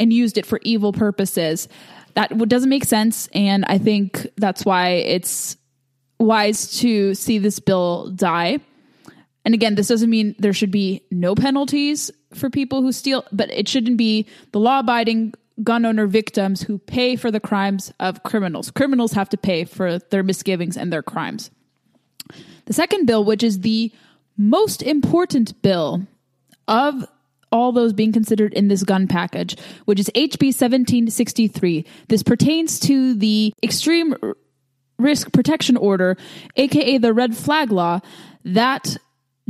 and 0.00 0.12
used 0.12 0.38
it 0.38 0.46
for 0.46 0.58
evil 0.62 0.92
purposes. 0.92 1.68
That 2.14 2.36
doesn't 2.48 2.68
make 2.68 2.84
sense. 2.84 3.28
And 3.34 3.64
I 3.66 3.78
think 3.78 4.26
that's 4.36 4.64
why 4.64 4.88
it's 4.88 5.56
wise 6.18 6.78
to 6.80 7.14
see 7.14 7.38
this 7.38 7.60
bill 7.60 8.10
die. 8.10 8.60
And 9.44 9.54
again, 9.54 9.74
this 9.74 9.88
doesn't 9.88 10.10
mean 10.10 10.34
there 10.38 10.52
should 10.52 10.70
be 10.70 11.02
no 11.10 11.34
penalties 11.34 12.10
for 12.34 12.50
people 12.50 12.82
who 12.82 12.92
steal, 12.92 13.24
but 13.32 13.50
it 13.50 13.68
shouldn't 13.68 13.96
be 13.96 14.26
the 14.52 14.60
law 14.60 14.80
abiding 14.80 15.34
gun 15.62 15.84
owner 15.84 16.06
victims 16.06 16.62
who 16.62 16.78
pay 16.78 17.16
for 17.16 17.30
the 17.30 17.40
crimes 17.40 17.92
of 18.00 18.22
criminals. 18.22 18.70
Criminals 18.70 19.12
have 19.12 19.28
to 19.30 19.36
pay 19.36 19.64
for 19.64 19.98
their 19.98 20.22
misgivings 20.22 20.76
and 20.76 20.92
their 20.92 21.02
crimes. 21.02 21.50
The 22.66 22.72
second 22.72 23.06
bill, 23.06 23.24
which 23.24 23.42
is 23.42 23.60
the 23.60 23.92
most 24.36 24.82
important 24.82 25.60
bill 25.62 26.06
of 26.68 27.04
all 27.52 27.72
those 27.72 27.92
being 27.92 28.12
considered 28.12 28.54
in 28.54 28.68
this 28.68 28.84
gun 28.84 29.08
package, 29.08 29.56
which 29.84 29.98
is 29.98 30.08
HB 30.14 30.54
1763. 30.54 31.84
This 32.08 32.22
pertains 32.22 32.78
to 32.80 33.14
the 33.14 33.52
extreme 33.62 34.14
risk 34.98 35.32
protection 35.32 35.76
order, 35.76 36.16
aka 36.56 36.98
the 36.98 37.12
red 37.12 37.36
flag 37.36 37.72
law, 37.72 38.00
that 38.44 38.96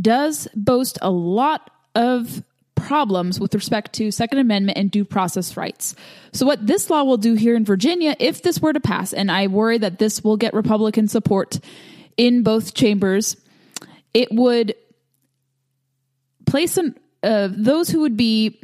does 0.00 0.48
boast 0.54 0.98
a 1.02 1.10
lot 1.10 1.70
of 1.94 2.42
problems 2.74 3.38
with 3.38 3.54
respect 3.54 3.92
to 3.94 4.10
Second 4.10 4.38
Amendment 4.38 4.78
and 4.78 4.90
due 4.90 5.04
process 5.04 5.56
rights. 5.56 5.94
So, 6.32 6.46
what 6.46 6.66
this 6.66 6.90
law 6.90 7.04
will 7.04 7.18
do 7.18 7.34
here 7.34 7.54
in 7.54 7.64
Virginia, 7.64 8.16
if 8.18 8.42
this 8.42 8.60
were 8.60 8.72
to 8.72 8.80
pass, 8.80 9.12
and 9.12 9.30
I 9.30 9.46
worry 9.46 9.78
that 9.78 9.98
this 9.98 10.24
will 10.24 10.36
get 10.36 10.54
Republican 10.54 11.08
support 11.08 11.60
in 12.16 12.42
both 12.42 12.74
chambers, 12.74 13.36
it 14.14 14.28
would 14.32 14.74
place 16.46 16.76
an, 16.76 16.96
uh, 17.22 17.48
those 17.50 17.90
who 17.90 18.00
would 18.00 18.16
be 18.16 18.58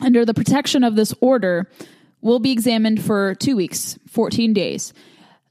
under 0.00 0.24
the 0.24 0.34
protection 0.34 0.84
of 0.84 0.94
this 0.94 1.14
order 1.20 1.70
will 2.20 2.38
be 2.38 2.52
examined 2.52 3.02
for 3.02 3.34
two 3.36 3.56
weeks, 3.56 3.98
14 4.08 4.52
days 4.52 4.92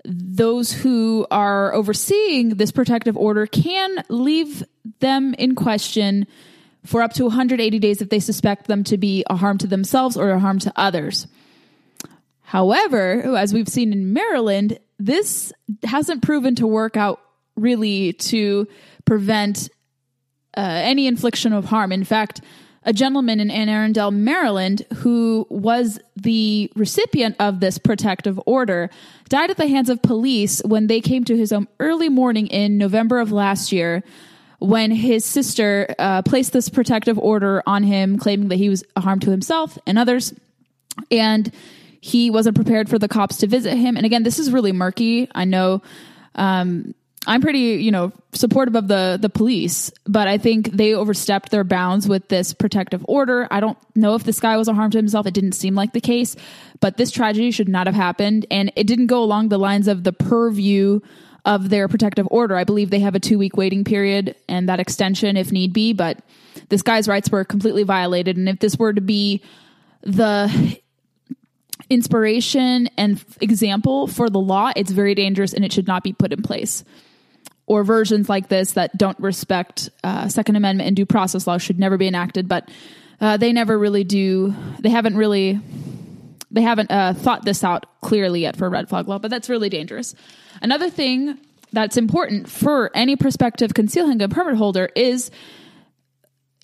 those 0.07 0.71
who 0.71 1.25
are 1.31 1.73
overseeing 1.73 2.49
this 2.49 2.71
protective 2.71 3.17
order 3.17 3.47
can 3.47 4.03
leave 4.09 4.63
them 4.99 5.33
in 5.35 5.55
question 5.55 6.27
for 6.85 7.01
up 7.01 7.13
to 7.13 7.23
180 7.23 7.79
days 7.79 8.01
if 8.01 8.09
they 8.09 8.19
suspect 8.19 8.67
them 8.67 8.83
to 8.85 8.97
be 8.97 9.23
a 9.29 9.35
harm 9.35 9.57
to 9.57 9.67
themselves 9.67 10.15
or 10.17 10.31
a 10.31 10.39
harm 10.39 10.59
to 10.59 10.73
others. 10.75 11.27
However, 12.41 13.35
as 13.35 13.53
we've 13.53 13.67
seen 13.67 13.91
in 13.91 14.13
Maryland, 14.13 14.79
this 14.99 15.51
hasn't 15.83 16.21
proven 16.21 16.55
to 16.55 16.67
work 16.67 16.95
out 16.95 17.19
really 17.55 18.13
to 18.13 18.67
prevent 19.03 19.69
uh, 20.55 20.61
any 20.61 21.07
infliction 21.07 21.53
of 21.53 21.65
harm. 21.65 21.91
In 21.91 22.03
fact, 22.03 22.41
a 22.83 22.93
gentleman 22.93 23.39
in 23.39 23.49
Anne 23.49 23.67
Arundel, 23.67 24.11
Maryland, 24.11 24.85
who 24.97 25.47
was 25.49 25.99
the 26.15 26.71
recipient 26.75 27.35
of 27.39 27.59
this 27.59 27.79
protective 27.79 28.39
order, 28.45 28.91
died 29.27 29.49
at 29.49 29.57
the 29.57 29.67
hands 29.67 29.89
of 29.89 30.03
police 30.03 30.61
when 30.63 30.85
they 30.85 31.01
came 31.01 31.23
to 31.23 31.35
his 31.35 31.49
home 31.49 31.67
early 31.79 32.09
morning 32.09 32.45
in 32.47 32.77
November 32.77 33.19
of 33.19 33.31
last 33.31 33.71
year 33.71 34.03
when 34.65 34.91
his 34.91 35.23
sister 35.23 35.93
uh, 35.99 36.21
placed 36.23 36.53
this 36.53 36.69
protective 36.69 37.19
order 37.19 37.61
on 37.67 37.83
him, 37.83 38.17
claiming 38.17 38.49
that 38.49 38.55
he 38.55 38.69
was 38.69 38.83
a 38.95 39.01
harm 39.01 39.19
to 39.19 39.31
himself 39.31 39.77
and 39.85 39.97
others. 39.97 40.33
And 41.11 41.51
he 42.01 42.29
wasn't 42.29 42.55
prepared 42.55 42.89
for 42.89 42.99
the 42.99 43.07
cops 43.07 43.37
to 43.37 43.47
visit 43.47 43.75
him. 43.77 43.97
And 43.97 44.05
again, 44.05 44.23
this 44.23 44.39
is 44.39 44.51
really 44.51 44.71
murky. 44.71 45.27
I 45.33 45.45
know 45.45 45.81
um, 46.35 46.93
I'm 47.27 47.41
pretty, 47.41 47.83
you 47.83 47.91
know, 47.91 48.11
supportive 48.33 48.75
of 48.75 48.87
the 48.87 49.17
the 49.19 49.29
police, 49.29 49.91
but 50.05 50.27
I 50.27 50.37
think 50.37 50.71
they 50.71 50.93
overstepped 50.93 51.49
their 51.49 51.63
bounds 51.63 52.07
with 52.07 52.27
this 52.27 52.53
protective 52.53 53.03
order. 53.07 53.47
I 53.49 53.59
don't 53.59 53.77
know 53.95 54.15
if 54.15 54.23
this 54.23 54.39
guy 54.39 54.57
was 54.57 54.67
a 54.67 54.73
harm 54.73 54.91
to 54.91 54.97
himself. 54.97 55.25
It 55.25 55.33
didn't 55.33 55.53
seem 55.53 55.75
like 55.75 55.93
the 55.93 56.01
case, 56.01 56.35
but 56.79 56.97
this 56.97 57.11
tragedy 57.11 57.51
should 57.51 57.69
not 57.69 57.87
have 57.87 57.95
happened, 57.95 58.45
and 58.51 58.71
it 58.75 58.85
didn't 58.85 59.07
go 59.07 59.23
along 59.23 59.49
the 59.49 59.57
lines 59.57 59.87
of 59.87 60.03
the 60.03 60.13
purview 60.13 60.99
of 61.45 61.69
their 61.69 61.87
protective 61.87 62.27
order. 62.31 62.55
I 62.55 62.63
believe 62.63 62.89
they 62.89 62.99
have 62.99 63.15
a 63.15 63.19
two 63.19 63.37
week 63.37 63.55
waiting 63.55 63.83
period 63.83 64.35
and 64.49 64.67
that 64.67 64.79
extension 64.79 65.37
if 65.37 65.51
need 65.51 65.73
be, 65.73 65.93
but 65.93 66.19
this 66.69 66.81
guy's 66.81 67.07
rights 67.07 67.29
were 67.29 67.43
completely 67.43 67.83
violated, 67.83 68.37
and 68.37 68.49
if 68.49 68.59
this 68.59 68.77
were 68.77 68.93
to 68.93 69.01
be 69.01 69.41
the 70.01 70.79
inspiration 71.89 72.87
and 72.97 73.23
example 73.41 74.07
for 74.07 74.29
the 74.29 74.39
law, 74.39 74.71
it's 74.75 74.91
very 74.91 75.13
dangerous 75.13 75.53
and 75.53 75.63
it 75.63 75.71
should 75.71 75.87
not 75.87 76.03
be 76.03 76.13
put 76.13 76.33
in 76.33 76.41
place 76.41 76.83
or 77.67 77.83
versions 77.83 78.29
like 78.29 78.47
this 78.47 78.73
that 78.73 78.95
don't 78.97 79.19
respect 79.19 79.89
uh, 80.03 80.27
Second 80.27 80.55
Amendment 80.55 80.87
and 80.87 80.95
due 80.95 81.05
process 81.05 81.47
law 81.47 81.57
should 81.57 81.79
never 81.79 81.97
be 81.97 82.07
enacted. 82.07 82.47
But 82.47 82.69
uh, 83.19 83.37
they 83.37 83.53
never 83.53 83.77
really 83.77 84.03
do. 84.03 84.53
They 84.79 84.89
haven't 84.89 85.17
really. 85.17 85.59
They 86.55 86.61
haven't 86.61 86.89
uh, 86.89 87.13
thought 87.13 87.43
this 87.43 87.65
out 87.65 87.85
clearly 87.99 88.41
yet 88.41 88.55
for 88.55 88.69
red 88.69 88.87
flag 88.87 89.09
law, 89.09 89.19
but 89.19 89.29
that's 89.29 89.49
really 89.49 89.67
dangerous. 89.67 90.15
Another 90.61 90.89
thing 90.89 91.37
that's 91.73 91.97
important 91.97 92.49
for 92.49 92.91
any 92.95 93.17
prospective 93.17 93.73
concealed 93.73 94.07
handgun 94.07 94.29
permit 94.29 94.55
holder 94.55 94.89
is 94.95 95.31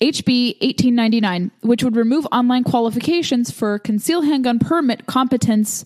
HB 0.00 0.62
1899, 0.62 1.50
which 1.60 1.84
would 1.84 1.94
remove 1.94 2.26
online 2.32 2.64
qualifications 2.64 3.50
for 3.50 3.78
concealed 3.78 4.24
handgun 4.24 4.58
permit 4.58 5.04
competence 5.04 5.84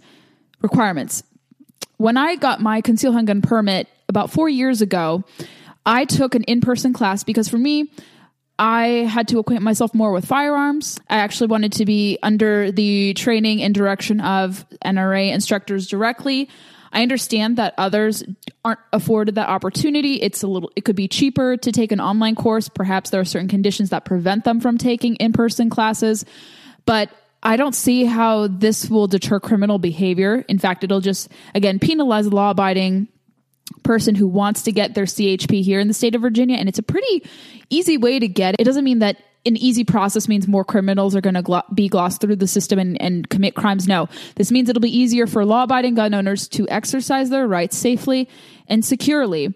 requirements. 0.62 1.24
When 1.96 2.16
I 2.16 2.36
got 2.36 2.60
my 2.60 2.82
concealed 2.82 3.16
handgun 3.16 3.42
permit 3.42 3.88
about 4.08 4.30
four 4.30 4.48
years 4.48 4.82
ago, 4.82 5.24
I 5.84 6.04
took 6.04 6.36
an 6.36 6.44
in 6.44 6.60
person 6.60 6.92
class 6.92 7.24
because 7.24 7.48
for 7.48 7.58
me, 7.58 7.90
I 8.58 8.86
had 9.08 9.28
to 9.28 9.38
acquaint 9.38 9.62
myself 9.62 9.94
more 9.94 10.12
with 10.12 10.24
firearms. 10.24 10.98
I 11.10 11.18
actually 11.18 11.48
wanted 11.48 11.72
to 11.74 11.84
be 11.84 12.18
under 12.22 12.72
the 12.72 13.12
training 13.14 13.62
and 13.62 13.74
direction 13.74 14.20
of 14.20 14.64
NRA 14.84 15.32
instructors 15.32 15.86
directly. 15.86 16.48
I 16.92 17.02
understand 17.02 17.58
that 17.58 17.74
others 17.76 18.24
aren't 18.64 18.80
afforded 18.92 19.34
that 19.34 19.48
opportunity. 19.48 20.14
It's 20.22 20.42
a 20.42 20.46
little, 20.46 20.70
it 20.76 20.86
could 20.86 20.96
be 20.96 21.08
cheaper 21.08 21.58
to 21.58 21.72
take 21.72 21.92
an 21.92 22.00
online 22.00 22.34
course. 22.34 22.70
Perhaps 22.70 23.10
there 23.10 23.20
are 23.20 23.26
certain 23.26 23.48
conditions 23.48 23.90
that 23.90 24.06
prevent 24.06 24.44
them 24.44 24.60
from 24.60 24.78
taking 24.78 25.16
in 25.16 25.32
person 25.34 25.68
classes. 25.68 26.24
But 26.86 27.10
I 27.42 27.56
don't 27.56 27.74
see 27.74 28.06
how 28.06 28.46
this 28.46 28.88
will 28.88 29.06
deter 29.06 29.38
criminal 29.38 29.78
behavior. 29.78 30.44
In 30.48 30.58
fact, 30.58 30.84
it'll 30.84 31.00
just, 31.00 31.28
again, 31.54 31.78
penalize 31.78 32.26
law 32.28 32.50
abiding 32.50 33.08
person 33.82 34.14
who 34.14 34.26
wants 34.26 34.62
to 34.62 34.72
get 34.72 34.94
their 34.94 35.04
CHP 35.04 35.62
here 35.62 35.80
in 35.80 35.88
the 35.88 35.94
state 35.94 36.14
of 36.14 36.22
Virginia. 36.22 36.56
And 36.56 36.68
it's 36.68 36.78
a 36.78 36.82
pretty 36.82 37.28
easy 37.70 37.96
way 37.96 38.18
to 38.18 38.28
get 38.28 38.54
it. 38.54 38.60
It 38.60 38.64
doesn't 38.64 38.84
mean 38.84 39.00
that 39.00 39.16
an 39.44 39.56
easy 39.56 39.84
process 39.84 40.28
means 40.28 40.48
more 40.48 40.64
criminals 40.64 41.14
are 41.14 41.20
going 41.20 41.34
to 41.34 41.42
glo- 41.42 41.62
be 41.72 41.88
glossed 41.88 42.20
through 42.20 42.36
the 42.36 42.48
system 42.48 42.78
and, 42.78 43.00
and 43.00 43.28
commit 43.30 43.54
crimes. 43.54 43.86
No, 43.86 44.08
this 44.34 44.50
means 44.50 44.68
it'll 44.68 44.80
be 44.80 44.96
easier 44.96 45.26
for 45.26 45.44
law 45.44 45.62
abiding 45.62 45.94
gun 45.94 46.14
owners 46.14 46.48
to 46.48 46.68
exercise 46.68 47.30
their 47.30 47.46
rights 47.46 47.76
safely 47.76 48.28
and 48.66 48.84
securely. 48.84 49.54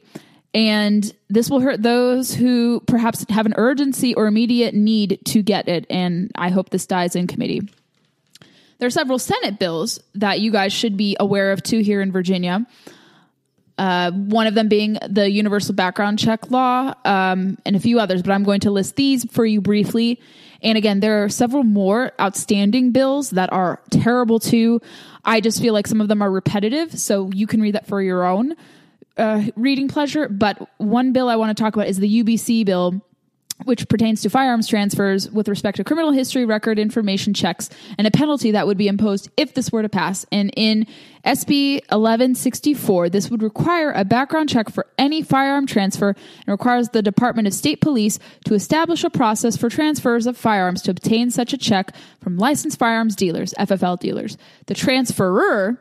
And 0.55 1.13
this 1.29 1.51
will 1.51 1.61
hurt 1.61 1.83
those 1.83 2.35
who 2.35 2.81
perhaps 2.87 3.25
have 3.31 3.47
an 3.47 3.55
urgency 3.57 4.15
or 4.15 4.27
immediate 4.27 4.75
need 4.75 5.21
to 5.27 5.43
get 5.43 5.69
it. 5.69 5.87
And 5.91 6.31
I 6.35 6.51
hope 6.51 6.71
this 6.71 6.87
dies 6.87 7.15
in 7.15 7.27
committee. 7.27 7.63
There 8.79 8.87
are 8.87 8.91
several 8.91 9.19
Senate 9.19 9.59
bills 9.59 10.01
that 10.15 10.41
you 10.41 10.51
guys 10.51 10.73
should 10.73 10.97
be 10.97 11.17
aware 11.21 11.53
of 11.53 11.63
too 11.63 11.81
here 11.81 12.01
in 12.01 12.11
Virginia. 12.11 12.67
Uh, 13.81 14.11
one 14.11 14.47
of 14.47 14.53
them 14.53 14.69
being 14.69 14.99
the 15.09 15.31
universal 15.31 15.75
background 15.75 16.19
check 16.19 16.51
law, 16.51 16.93
um, 17.07 17.57
and 17.65 17.75
a 17.75 17.81
few 17.81 17.99
others, 17.99 18.21
but 18.21 18.31
I'm 18.31 18.45
going 18.45 18.61
to 18.61 18.71
list 18.71 18.95
these 18.95 19.25
for 19.33 19.47
you 19.47 19.63
briefly. 19.63 20.21
And 20.63 20.77
again, 20.77 21.01
there 21.01 21.25
are 21.25 21.31
several 21.31 21.63
more 21.65 22.13
outstanding 22.21 22.93
bills 22.93 23.31
that 23.31 23.51
are 23.55 23.81
terrible 23.89 24.39
too. 24.39 24.83
I 25.25 25.41
just 25.41 25.63
feel 25.63 25.73
like 25.73 25.87
some 25.87 26.03
of 26.03 26.09
them 26.09 26.21
are 26.21 26.31
repetitive, 26.31 27.01
so 27.01 27.31
you 27.33 27.47
can 27.47 27.63
read 27.63 27.75
that 27.75 27.87
for 27.87 28.03
your 28.03 28.27
own 28.27 28.55
uh, 29.17 29.45
reading 29.57 29.89
pleasure. 29.89 30.29
But 30.29 30.69
one 30.77 31.15
bill 31.15 31.31
I 31.31 31.37
want 31.37 31.57
to 31.57 31.63
talk 31.63 31.75
about 31.75 31.89
is 31.89 31.97
the 31.97 32.23
UBC 32.23 32.67
bill 32.67 33.01
which 33.65 33.89
pertains 33.89 34.23
to 34.23 34.31
firearms 34.31 34.67
transfers 34.67 35.31
with 35.31 35.49
respect 35.49 35.77
to 35.77 35.85
criminal 35.85 36.13
history 36.13 36.45
record 36.45 36.79
information 36.79 37.35
checks 37.35 37.69
and 37.99 38.07
a 38.07 38.11
penalty 38.11 38.51
that 38.51 38.67
would 38.67 38.79
be 38.79 38.89
imposed 38.89 39.29
if 39.37 39.55
this 39.55 39.71
were 39.71 39.83
to 39.83 39.89
pass. 39.89 40.25
And 40.33 40.51
in 40.57 40.87
SB 41.25 41.75
1164, 41.91 43.11
this 43.11 43.31
would 43.31 43.43
require 43.43 43.93
a 43.93 44.05
background 44.05 44.49
check 44.49 44.71
for 44.71 44.87
any 44.97 45.23
firearm 45.23 45.67
transfer 45.67 46.09
and 46.09 46.49
requires 46.49 46.91
the 46.91 47.03
Department 47.03 47.47
of 47.47 47.55
State 47.55 47.81
Police 47.81 48.19
to 48.47 48.55
establish 48.55 49.05
a 49.05 49.11
process 49.11 49.57
for 49.57 49.69
transfers 49.69 50.27
of 50.27 50.37
firearms 50.37 50.83
to 50.83 50.91
obtain 50.91 51.31
such 51.31 51.53
a 51.53 51.59
check 51.59 51.95
from 52.21 52.39
licensed 52.39 52.79
firearms 52.79 53.15
dealers, 53.15 53.53
FFL 53.59 53.99
dealers. 54.01 54.39
The 54.67 54.75
transferer 54.75 55.79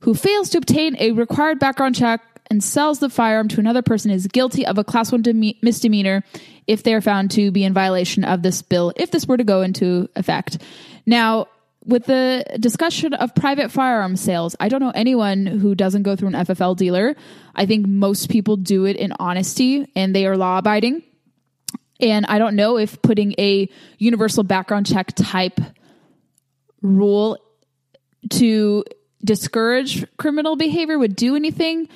who 0.00 0.14
fails 0.14 0.50
to 0.50 0.58
obtain 0.58 0.96
a 0.98 1.12
required 1.12 1.58
background 1.58 1.94
check 1.94 2.20
and 2.50 2.62
sells 2.62 2.98
the 2.98 3.08
firearm 3.08 3.48
to 3.48 3.60
another 3.60 3.82
person 3.82 4.10
is 4.10 4.26
guilty 4.26 4.66
of 4.66 4.78
a 4.78 4.84
class 4.84 5.12
one 5.12 5.22
deme- 5.22 5.54
misdemeanor 5.62 6.22
if 6.66 6.82
they 6.82 6.94
are 6.94 7.00
found 7.00 7.30
to 7.32 7.50
be 7.50 7.64
in 7.64 7.72
violation 7.72 8.24
of 8.24 8.42
this 8.42 8.62
bill, 8.62 8.92
if 8.96 9.10
this 9.10 9.26
were 9.26 9.36
to 9.36 9.44
go 9.44 9.62
into 9.62 10.08
effect. 10.16 10.58
Now, 11.06 11.48
with 11.84 12.06
the 12.06 12.44
discussion 12.58 13.14
of 13.14 13.34
private 13.34 13.70
firearm 13.70 14.16
sales, 14.16 14.56
I 14.58 14.68
don't 14.68 14.80
know 14.80 14.92
anyone 14.94 15.46
who 15.46 15.74
doesn't 15.74 16.02
go 16.02 16.16
through 16.16 16.28
an 16.28 16.34
FFL 16.34 16.76
dealer. 16.76 17.14
I 17.54 17.66
think 17.66 17.86
most 17.86 18.28
people 18.28 18.56
do 18.56 18.86
it 18.86 18.96
in 18.96 19.12
honesty 19.20 19.86
and 19.94 20.14
they 20.14 20.26
are 20.26 20.36
law 20.36 20.58
abiding. 20.58 21.04
And 22.00 22.26
I 22.26 22.38
don't 22.38 22.56
know 22.56 22.76
if 22.76 23.00
putting 23.02 23.34
a 23.38 23.68
universal 23.98 24.42
background 24.42 24.86
check 24.86 25.14
type 25.14 25.60
rule 26.82 27.38
to 28.30 28.84
discourage 29.24 30.04
criminal 30.16 30.56
behavior 30.56 30.98
would 30.98 31.16
do 31.16 31.36
anything. 31.36 31.88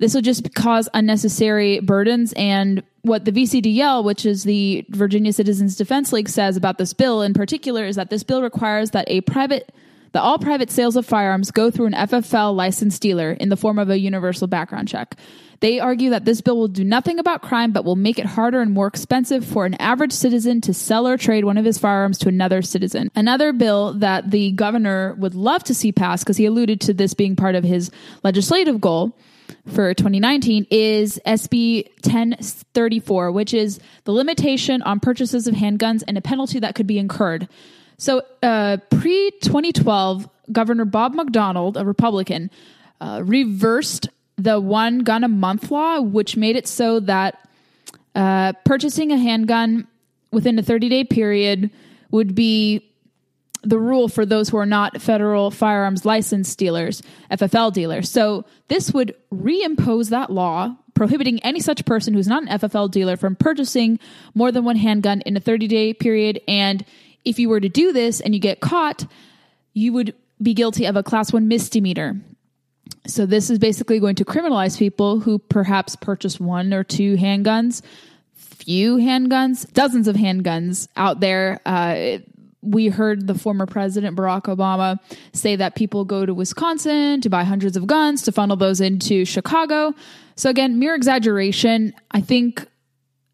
This 0.00 0.14
will 0.14 0.22
just 0.22 0.54
cause 0.54 0.88
unnecessary 0.94 1.78
burdens. 1.80 2.32
And 2.32 2.82
what 3.02 3.26
the 3.26 3.32
VCDL, 3.32 4.02
which 4.02 4.26
is 4.26 4.44
the 4.44 4.84
Virginia 4.88 5.32
Citizens 5.32 5.76
Defense 5.76 6.12
League, 6.12 6.28
says 6.28 6.56
about 6.56 6.78
this 6.78 6.94
bill 6.94 7.22
in 7.22 7.34
particular 7.34 7.84
is 7.84 7.96
that 7.96 8.10
this 8.10 8.24
bill 8.24 8.42
requires 8.42 8.90
that 8.90 9.04
a 9.08 9.20
private 9.20 9.72
that 10.12 10.22
all 10.22 10.38
private 10.38 10.72
sales 10.72 10.96
of 10.96 11.06
firearms 11.06 11.52
go 11.52 11.70
through 11.70 11.86
an 11.86 11.92
FFL 11.92 12.52
licensed 12.56 13.00
dealer 13.00 13.30
in 13.30 13.48
the 13.48 13.56
form 13.56 13.78
of 13.78 13.90
a 13.90 13.98
universal 13.98 14.48
background 14.48 14.88
check. 14.88 15.14
They 15.60 15.78
argue 15.78 16.10
that 16.10 16.24
this 16.24 16.40
bill 16.40 16.56
will 16.56 16.66
do 16.66 16.82
nothing 16.82 17.20
about 17.20 17.42
crime, 17.42 17.70
but 17.70 17.84
will 17.84 17.94
make 17.94 18.18
it 18.18 18.26
harder 18.26 18.60
and 18.60 18.72
more 18.72 18.88
expensive 18.88 19.44
for 19.44 19.66
an 19.66 19.74
average 19.74 20.12
citizen 20.12 20.62
to 20.62 20.74
sell 20.74 21.06
or 21.06 21.16
trade 21.16 21.44
one 21.44 21.58
of 21.58 21.64
his 21.64 21.78
firearms 21.78 22.18
to 22.18 22.28
another 22.28 22.60
citizen. 22.60 23.10
Another 23.14 23.52
bill 23.52 23.92
that 23.92 24.32
the 24.32 24.50
governor 24.52 25.14
would 25.18 25.36
love 25.36 25.62
to 25.64 25.74
see 25.74 25.92
passed, 25.92 26.24
because 26.24 26.38
he 26.38 26.46
alluded 26.46 26.80
to 26.80 26.94
this 26.94 27.14
being 27.14 27.36
part 27.36 27.54
of 27.54 27.62
his 27.62 27.92
legislative 28.24 28.80
goal 28.80 29.14
for 29.66 29.92
2019, 29.94 30.66
is 30.70 31.20
SB 31.26 31.84
1034, 32.02 33.32
which 33.32 33.54
is 33.54 33.80
the 34.04 34.12
limitation 34.12 34.82
on 34.82 35.00
purchases 35.00 35.46
of 35.46 35.54
handguns 35.54 36.02
and 36.06 36.16
a 36.16 36.20
penalty 36.20 36.58
that 36.60 36.74
could 36.74 36.86
be 36.86 36.98
incurred. 36.98 37.48
So, 37.98 38.22
uh, 38.42 38.78
pre 38.90 39.30
2012, 39.42 40.28
Governor 40.50 40.84
Bob 40.84 41.14
McDonnell, 41.14 41.76
a 41.76 41.84
Republican, 41.84 42.50
uh, 43.00 43.22
reversed 43.24 44.08
the 44.36 44.58
one 44.58 45.00
gun 45.00 45.24
a 45.24 45.28
month 45.28 45.70
law, 45.70 46.00
which 46.00 46.36
made 46.36 46.56
it 46.56 46.66
so 46.66 47.00
that 47.00 47.46
uh, 48.14 48.52
purchasing 48.64 49.12
a 49.12 49.16
handgun 49.16 49.86
within 50.32 50.58
a 50.58 50.62
30 50.62 50.88
day 50.88 51.04
period 51.04 51.70
would 52.10 52.34
be 52.34 52.89
the 53.62 53.78
rule 53.78 54.08
for 54.08 54.24
those 54.24 54.48
who 54.48 54.56
are 54.56 54.66
not 54.66 55.00
federal 55.00 55.50
firearms 55.50 56.04
license 56.04 56.54
dealers, 56.56 57.02
FFL 57.30 57.72
dealers. 57.72 58.10
So 58.10 58.44
this 58.68 58.92
would 58.92 59.14
reimpose 59.32 60.10
that 60.10 60.30
law 60.30 60.76
prohibiting 60.94 61.42
any 61.42 61.60
such 61.60 61.84
person 61.84 62.14
who's 62.14 62.28
not 62.28 62.42
an 62.42 62.58
FFL 62.58 62.90
dealer 62.90 63.16
from 63.16 63.36
purchasing 63.36 63.98
more 64.34 64.52
than 64.52 64.64
one 64.64 64.76
handgun 64.76 65.20
in 65.22 65.36
a 65.36 65.40
30 65.40 65.66
day 65.66 65.94
period. 65.94 66.40
And 66.46 66.84
if 67.24 67.38
you 67.38 67.48
were 67.48 67.60
to 67.60 67.68
do 67.68 67.92
this 67.92 68.20
and 68.20 68.34
you 68.34 68.40
get 68.40 68.60
caught, 68.60 69.06
you 69.72 69.92
would 69.92 70.14
be 70.42 70.54
guilty 70.54 70.86
of 70.86 70.96
a 70.96 71.02
class 71.02 71.32
one 71.32 71.48
misdemeanor. 71.48 72.20
So 73.06 73.24
this 73.26 73.50
is 73.50 73.58
basically 73.58 74.00
going 74.00 74.16
to 74.16 74.24
criminalize 74.24 74.78
people 74.78 75.20
who 75.20 75.38
perhaps 75.38 75.96
purchase 75.96 76.40
one 76.40 76.74
or 76.74 76.84
two 76.84 77.16
handguns, 77.16 77.82
few 78.34 78.96
handguns, 78.96 79.70
dozens 79.72 80.08
of 80.08 80.16
handguns 80.16 80.88
out 80.96 81.20
there. 81.20 81.60
Uh, 81.64 82.18
we 82.62 82.88
heard 82.88 83.26
the 83.26 83.34
former 83.34 83.66
president 83.66 84.16
Barack 84.16 84.42
Obama 84.42 84.98
say 85.32 85.56
that 85.56 85.74
people 85.74 86.04
go 86.04 86.26
to 86.26 86.34
Wisconsin 86.34 87.20
to 87.20 87.30
buy 87.30 87.44
hundreds 87.44 87.76
of 87.76 87.86
guns 87.86 88.22
to 88.22 88.32
funnel 88.32 88.56
those 88.56 88.80
into 88.80 89.24
Chicago. 89.24 89.94
So 90.36 90.50
again, 90.50 90.78
mere 90.78 90.94
exaggeration. 90.94 91.94
I 92.10 92.20
think 92.20 92.66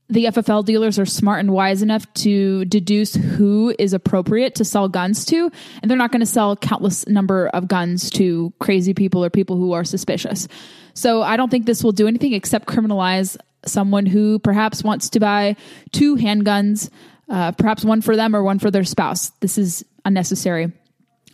the 0.08 0.26
FFL 0.26 0.64
dealers 0.64 0.98
are 0.98 1.06
smart 1.06 1.40
and 1.40 1.52
wise 1.52 1.82
enough 1.82 2.12
to 2.14 2.64
deduce 2.66 3.14
who 3.14 3.74
is 3.78 3.92
appropriate 3.92 4.54
to 4.56 4.64
sell 4.64 4.88
guns 4.88 5.24
to, 5.26 5.50
and 5.82 5.90
they're 5.90 5.98
not 5.98 6.12
going 6.12 6.20
to 6.20 6.26
sell 6.26 6.56
countless 6.56 7.06
number 7.08 7.48
of 7.48 7.66
guns 7.66 8.08
to 8.10 8.52
crazy 8.60 8.94
people 8.94 9.24
or 9.24 9.30
people 9.30 9.56
who 9.56 9.72
are 9.72 9.82
suspicious. 9.82 10.46
So 10.94 11.22
I 11.22 11.36
don't 11.36 11.50
think 11.50 11.66
this 11.66 11.82
will 11.82 11.92
do 11.92 12.06
anything 12.06 12.32
except 12.32 12.68
criminalize 12.68 13.36
someone 13.64 14.06
who 14.06 14.38
perhaps 14.38 14.84
wants 14.84 15.10
to 15.10 15.20
buy 15.20 15.56
two 15.90 16.14
handguns, 16.16 16.88
uh, 17.28 17.52
perhaps 17.52 17.84
one 17.84 18.00
for 18.00 18.16
them 18.16 18.34
or 18.34 18.42
one 18.42 18.58
for 18.58 18.70
their 18.70 18.84
spouse. 18.84 19.30
This 19.40 19.58
is 19.58 19.84
unnecessary. 20.04 20.72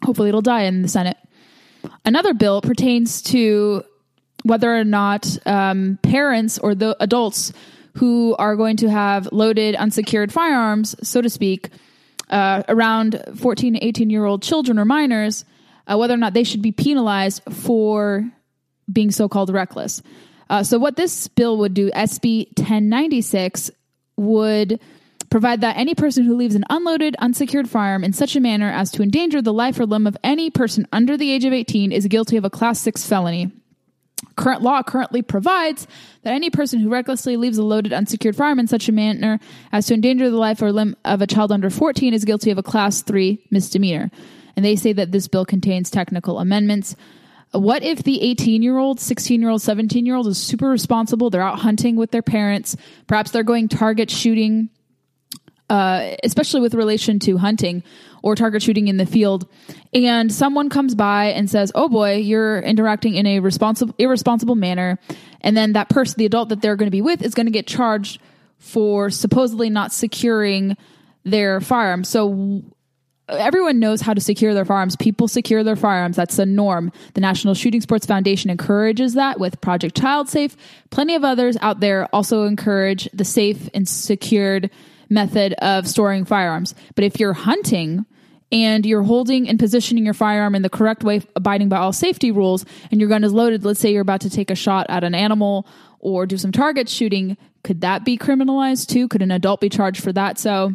Hopefully, 0.04 0.28
it'll 0.28 0.42
die 0.42 0.62
in 0.62 0.82
the 0.82 0.88
Senate. 0.88 1.16
Another 2.04 2.34
bill 2.34 2.60
pertains 2.60 3.22
to 3.22 3.84
whether 4.44 4.74
or 4.74 4.84
not 4.84 5.38
um, 5.46 5.98
parents 6.02 6.58
or 6.58 6.74
the 6.74 6.96
adults 7.00 7.52
who 7.94 8.34
are 8.38 8.56
going 8.56 8.76
to 8.78 8.90
have 8.90 9.30
loaded 9.32 9.74
unsecured 9.76 10.32
firearms, 10.32 10.96
so 11.06 11.20
to 11.20 11.28
speak, 11.28 11.68
uh, 12.30 12.62
around 12.68 13.22
14 13.36 13.74
to 13.74 13.84
18 13.84 14.10
year 14.10 14.24
old 14.24 14.42
children 14.42 14.78
or 14.78 14.84
minors, 14.84 15.44
uh, 15.86 15.96
whether 15.96 16.14
or 16.14 16.18
not 16.18 16.32
they 16.32 16.44
should 16.44 16.62
be 16.62 16.72
penalized 16.72 17.42
for 17.52 18.28
being 18.90 19.10
so 19.10 19.28
called 19.28 19.50
reckless. 19.50 20.02
Uh, 20.48 20.62
so, 20.62 20.78
what 20.78 20.96
this 20.96 21.28
bill 21.28 21.58
would 21.58 21.74
do, 21.74 21.90
SB 21.90 22.46
1096, 22.58 23.70
would 24.16 24.80
provide 25.32 25.62
that 25.62 25.78
any 25.78 25.94
person 25.94 26.24
who 26.24 26.36
leaves 26.36 26.54
an 26.54 26.64
unloaded, 26.68 27.16
unsecured 27.18 27.66
firearm 27.66 28.04
in 28.04 28.12
such 28.12 28.36
a 28.36 28.40
manner 28.40 28.70
as 28.70 28.90
to 28.90 29.02
endanger 29.02 29.40
the 29.40 29.52
life 29.52 29.80
or 29.80 29.86
limb 29.86 30.06
of 30.06 30.14
any 30.22 30.50
person 30.50 30.86
under 30.92 31.16
the 31.16 31.32
age 31.32 31.46
of 31.46 31.54
18 31.54 31.90
is 31.90 32.06
guilty 32.06 32.36
of 32.36 32.44
a 32.44 32.50
Class 32.50 32.78
6 32.80 33.06
felony. 33.06 33.50
Current 34.36 34.60
law 34.60 34.82
currently 34.82 35.22
provides 35.22 35.86
that 36.22 36.34
any 36.34 36.50
person 36.50 36.80
who 36.80 36.90
recklessly 36.90 37.38
leaves 37.38 37.56
a 37.56 37.62
loaded 37.62 37.94
unsecured 37.94 38.36
firearm 38.36 38.58
in 38.58 38.66
such 38.66 38.90
a 38.90 38.92
manner 38.92 39.40
as 39.72 39.86
to 39.86 39.94
endanger 39.94 40.28
the 40.28 40.36
life 40.36 40.60
or 40.60 40.70
limb 40.70 40.96
of 41.06 41.22
a 41.22 41.26
child 41.26 41.50
under 41.50 41.70
14 41.70 42.12
is 42.12 42.26
guilty 42.26 42.50
of 42.50 42.58
a 42.58 42.62
class 42.62 43.00
3 43.00 43.42
misdemeanor. 43.50 44.10
And 44.54 44.62
they 44.62 44.76
say 44.76 44.92
that 44.92 45.12
this 45.12 45.28
bill 45.28 45.46
contains 45.46 45.88
technical 45.88 46.40
amendments. 46.40 46.94
What 47.52 47.82
if 47.82 48.02
the 48.02 48.20
18 48.20 48.62
year 48.62 48.76
old, 48.76 49.00
16 49.00 49.40
year 49.40 49.50
old, 49.50 49.62
17 49.62 50.04
year 50.04 50.14
old 50.14 50.26
is 50.26 50.36
super 50.36 50.68
responsible? 50.68 51.30
They're 51.30 51.40
out 51.40 51.60
hunting 51.60 51.96
with 51.96 52.10
their 52.10 52.20
parents. 52.20 52.76
Perhaps 53.06 53.30
they're 53.30 53.42
going 53.42 53.68
target 53.68 54.10
shooting, 54.10 54.68
uh, 55.72 56.16
especially 56.22 56.60
with 56.60 56.74
relation 56.74 57.18
to 57.18 57.38
hunting 57.38 57.82
or 58.22 58.34
target 58.34 58.62
shooting 58.62 58.88
in 58.88 58.98
the 58.98 59.06
field. 59.06 59.48
And 59.94 60.30
someone 60.30 60.68
comes 60.68 60.94
by 60.94 61.28
and 61.28 61.48
says 61.48 61.72
oh 61.74 61.88
boy 61.88 62.16
you're 62.16 62.60
interacting 62.60 63.14
in 63.14 63.26
a 63.26 63.40
responsible 63.40 63.94
irresponsible 63.96 64.54
manner. 64.54 64.98
And 65.40 65.56
then 65.56 65.72
that 65.72 65.88
person 65.88 66.16
the 66.18 66.26
adult 66.26 66.50
that 66.50 66.60
they're 66.60 66.76
going 66.76 66.88
to 66.88 66.92
be 66.92 67.00
with 67.00 67.22
is 67.22 67.34
going 67.34 67.46
to 67.46 67.52
get 67.52 67.66
charged 67.66 68.20
for 68.58 69.08
supposedly 69.08 69.70
not 69.70 69.92
securing 69.92 70.76
their 71.24 71.58
firearm 71.58 72.04
so 72.04 72.62
everyone 73.28 73.78
knows 73.78 74.02
how 74.02 74.12
to 74.12 74.20
secure 74.20 74.52
their 74.52 74.66
firearms. 74.66 74.94
People 74.96 75.26
secure 75.26 75.64
their 75.64 75.76
firearms. 75.76 76.16
That's 76.16 76.36
the 76.36 76.44
norm. 76.44 76.92
The 77.14 77.22
national 77.22 77.54
shooting 77.54 77.80
sports 77.80 78.04
foundation 78.04 78.50
encourages 78.50 79.14
that 79.14 79.40
with 79.40 79.58
project 79.62 79.96
child 79.96 80.28
safe. 80.28 80.54
Plenty 80.90 81.14
of 81.14 81.24
others 81.24 81.56
out 81.62 81.80
there 81.80 82.08
also 82.12 82.42
encourage 82.44 83.08
the 83.14 83.24
safe 83.24 83.70
and 83.72 83.88
secured 83.88 84.70
method 85.12 85.52
of 85.54 85.86
storing 85.86 86.24
firearms 86.24 86.74
but 86.94 87.04
if 87.04 87.20
you're 87.20 87.32
hunting 87.32 88.06
and 88.52 88.84
you're 88.84 89.02
holding 89.02 89.48
and 89.48 89.58
positioning 89.58 90.04
your 90.04 90.14
firearm 90.14 90.54
in 90.54 90.60
the 90.60 90.68
correct 90.68 91.02
way, 91.02 91.22
abiding 91.34 91.70
by 91.70 91.78
all 91.78 91.92
safety 91.92 92.30
rules, 92.30 92.66
and 92.90 93.00
your 93.00 93.08
gun 93.08 93.24
is 93.24 93.32
loaded, 93.32 93.64
let's 93.64 93.80
say 93.80 93.90
you're 93.90 94.02
about 94.02 94.20
to 94.20 94.30
take 94.30 94.50
a 94.50 94.54
shot 94.54 94.86
at 94.90 95.02
an 95.02 95.14
animal 95.14 95.66
or 96.00 96.26
do 96.26 96.36
some 96.36 96.52
target 96.52 96.88
shooting, 96.88 97.38
could 97.64 97.80
that 97.80 98.04
be 98.04 98.18
criminalized 98.18 98.88
too? 98.88 99.08
Could 99.08 99.22
an 99.22 99.30
adult 99.30 99.60
be 99.60 99.70
charged 99.70 100.02
for 100.02 100.12
that? 100.12 100.38
So 100.38 100.74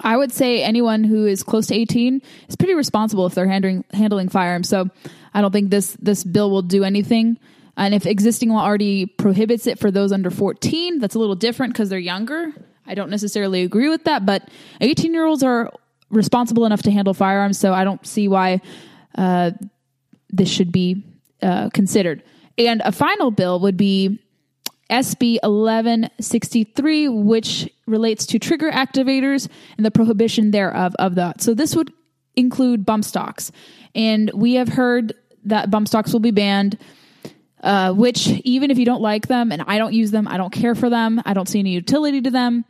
I 0.00 0.16
would 0.16 0.32
say 0.32 0.62
anyone 0.62 1.04
who 1.04 1.26
is 1.26 1.42
close 1.42 1.66
to 1.66 1.74
18 1.74 2.22
is 2.48 2.56
pretty 2.56 2.74
responsible 2.74 3.26
if 3.26 3.34
they're 3.34 3.48
handling 3.48 3.84
handling 3.92 4.28
firearms. 4.28 4.68
So 4.68 4.88
I 5.34 5.40
don't 5.40 5.52
think 5.52 5.70
this 5.70 5.96
this 6.00 6.24
bill 6.24 6.50
will 6.50 6.62
do 6.62 6.84
anything. 6.84 7.38
And 7.76 7.92
if 7.92 8.06
existing 8.06 8.50
law 8.50 8.64
already 8.64 9.06
prohibits 9.06 9.66
it 9.66 9.80
for 9.80 9.90
those 9.90 10.12
under 10.12 10.30
14, 10.30 11.00
that's 11.00 11.16
a 11.16 11.18
little 11.18 11.34
different 11.34 11.72
because 11.72 11.88
they're 11.88 11.98
younger. 11.98 12.52
I 12.86 12.94
don't 12.94 13.10
necessarily 13.10 13.62
agree 13.62 13.88
with 13.88 14.04
that, 14.04 14.26
but 14.26 14.48
18 14.80 15.12
year 15.12 15.24
olds 15.24 15.42
are 15.42 15.72
responsible 16.10 16.64
enough 16.66 16.82
to 16.82 16.90
handle 16.90 17.14
firearms, 17.14 17.58
so 17.58 17.72
I 17.72 17.84
don't 17.84 18.04
see 18.06 18.28
why 18.28 18.60
uh, 19.16 19.52
this 20.30 20.48
should 20.48 20.72
be 20.72 21.04
uh, 21.42 21.70
considered. 21.70 22.22
And 22.58 22.82
a 22.84 22.92
final 22.92 23.30
bill 23.30 23.60
would 23.60 23.76
be 23.76 24.20
SB 24.90 25.38
1163, 25.42 27.08
which 27.08 27.68
relates 27.86 28.26
to 28.26 28.38
trigger 28.38 28.70
activators 28.70 29.48
and 29.76 29.84
the 29.84 29.90
prohibition 29.90 30.50
thereof 30.50 30.94
of 30.98 31.14
that. 31.16 31.40
So 31.40 31.54
this 31.54 31.74
would 31.74 31.92
include 32.36 32.84
bump 32.84 33.04
stocks. 33.04 33.50
And 33.94 34.30
we 34.34 34.54
have 34.54 34.68
heard 34.68 35.14
that 35.44 35.70
bump 35.70 35.88
stocks 35.88 36.12
will 36.12 36.20
be 36.20 36.30
banned. 36.30 36.78
Uh, 37.64 37.94
which 37.94 38.28
even 38.44 38.70
if 38.70 38.78
you 38.78 38.84
don't 38.84 39.00
like 39.00 39.26
them 39.26 39.50
and 39.50 39.62
I 39.66 39.78
don't 39.78 39.94
use 39.94 40.10
them, 40.10 40.28
I 40.28 40.36
don't 40.36 40.52
care 40.52 40.74
for 40.74 40.90
them. 40.90 41.22
I 41.24 41.32
don't 41.32 41.48
see 41.48 41.60
any 41.60 41.70
utility 41.70 42.20
to 42.20 42.30
them. 42.30 42.66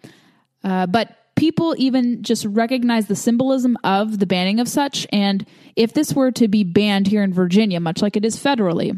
Uh, 0.63 0.87
but 0.87 1.35
people 1.35 1.75
even 1.79 2.23
just 2.23 2.45
recognize 2.45 3.09
the 3.09 3.17
symbolism 3.17 3.77
of 3.83 4.21
the 4.21 4.27
banning 4.27 4.61
of 4.61 4.69
such. 4.69 5.05
And 5.11 5.45
if 5.75 5.93
this 5.93 6.15
were 6.15 6.31
to 6.33 6.47
be 6.47 6.63
banned 6.63 7.09
here 7.09 7.25
in 7.25 7.35
Virginia, 7.35 7.81
much 7.81 8.03
like 8.03 8.17
it 8.17 8.25
is 8.25 8.37
federally, 8.37 8.97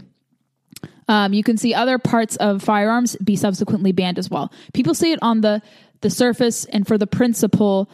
Um, 1.08 1.32
you 1.32 1.42
can 1.42 1.56
see 1.56 1.72
other 1.72 1.98
parts 1.98 2.36
of 2.36 2.62
firearms 2.62 3.16
be 3.16 3.36
subsequently 3.36 3.92
banned 3.92 4.18
as 4.18 4.28
well. 4.28 4.52
People 4.74 4.94
see 4.94 5.12
it 5.12 5.18
on 5.22 5.40
the 5.40 5.62
the 6.02 6.10
surface 6.10 6.66
and 6.66 6.86
for 6.86 6.98
the 6.98 7.06
principle 7.06 7.88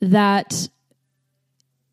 that 0.00 0.68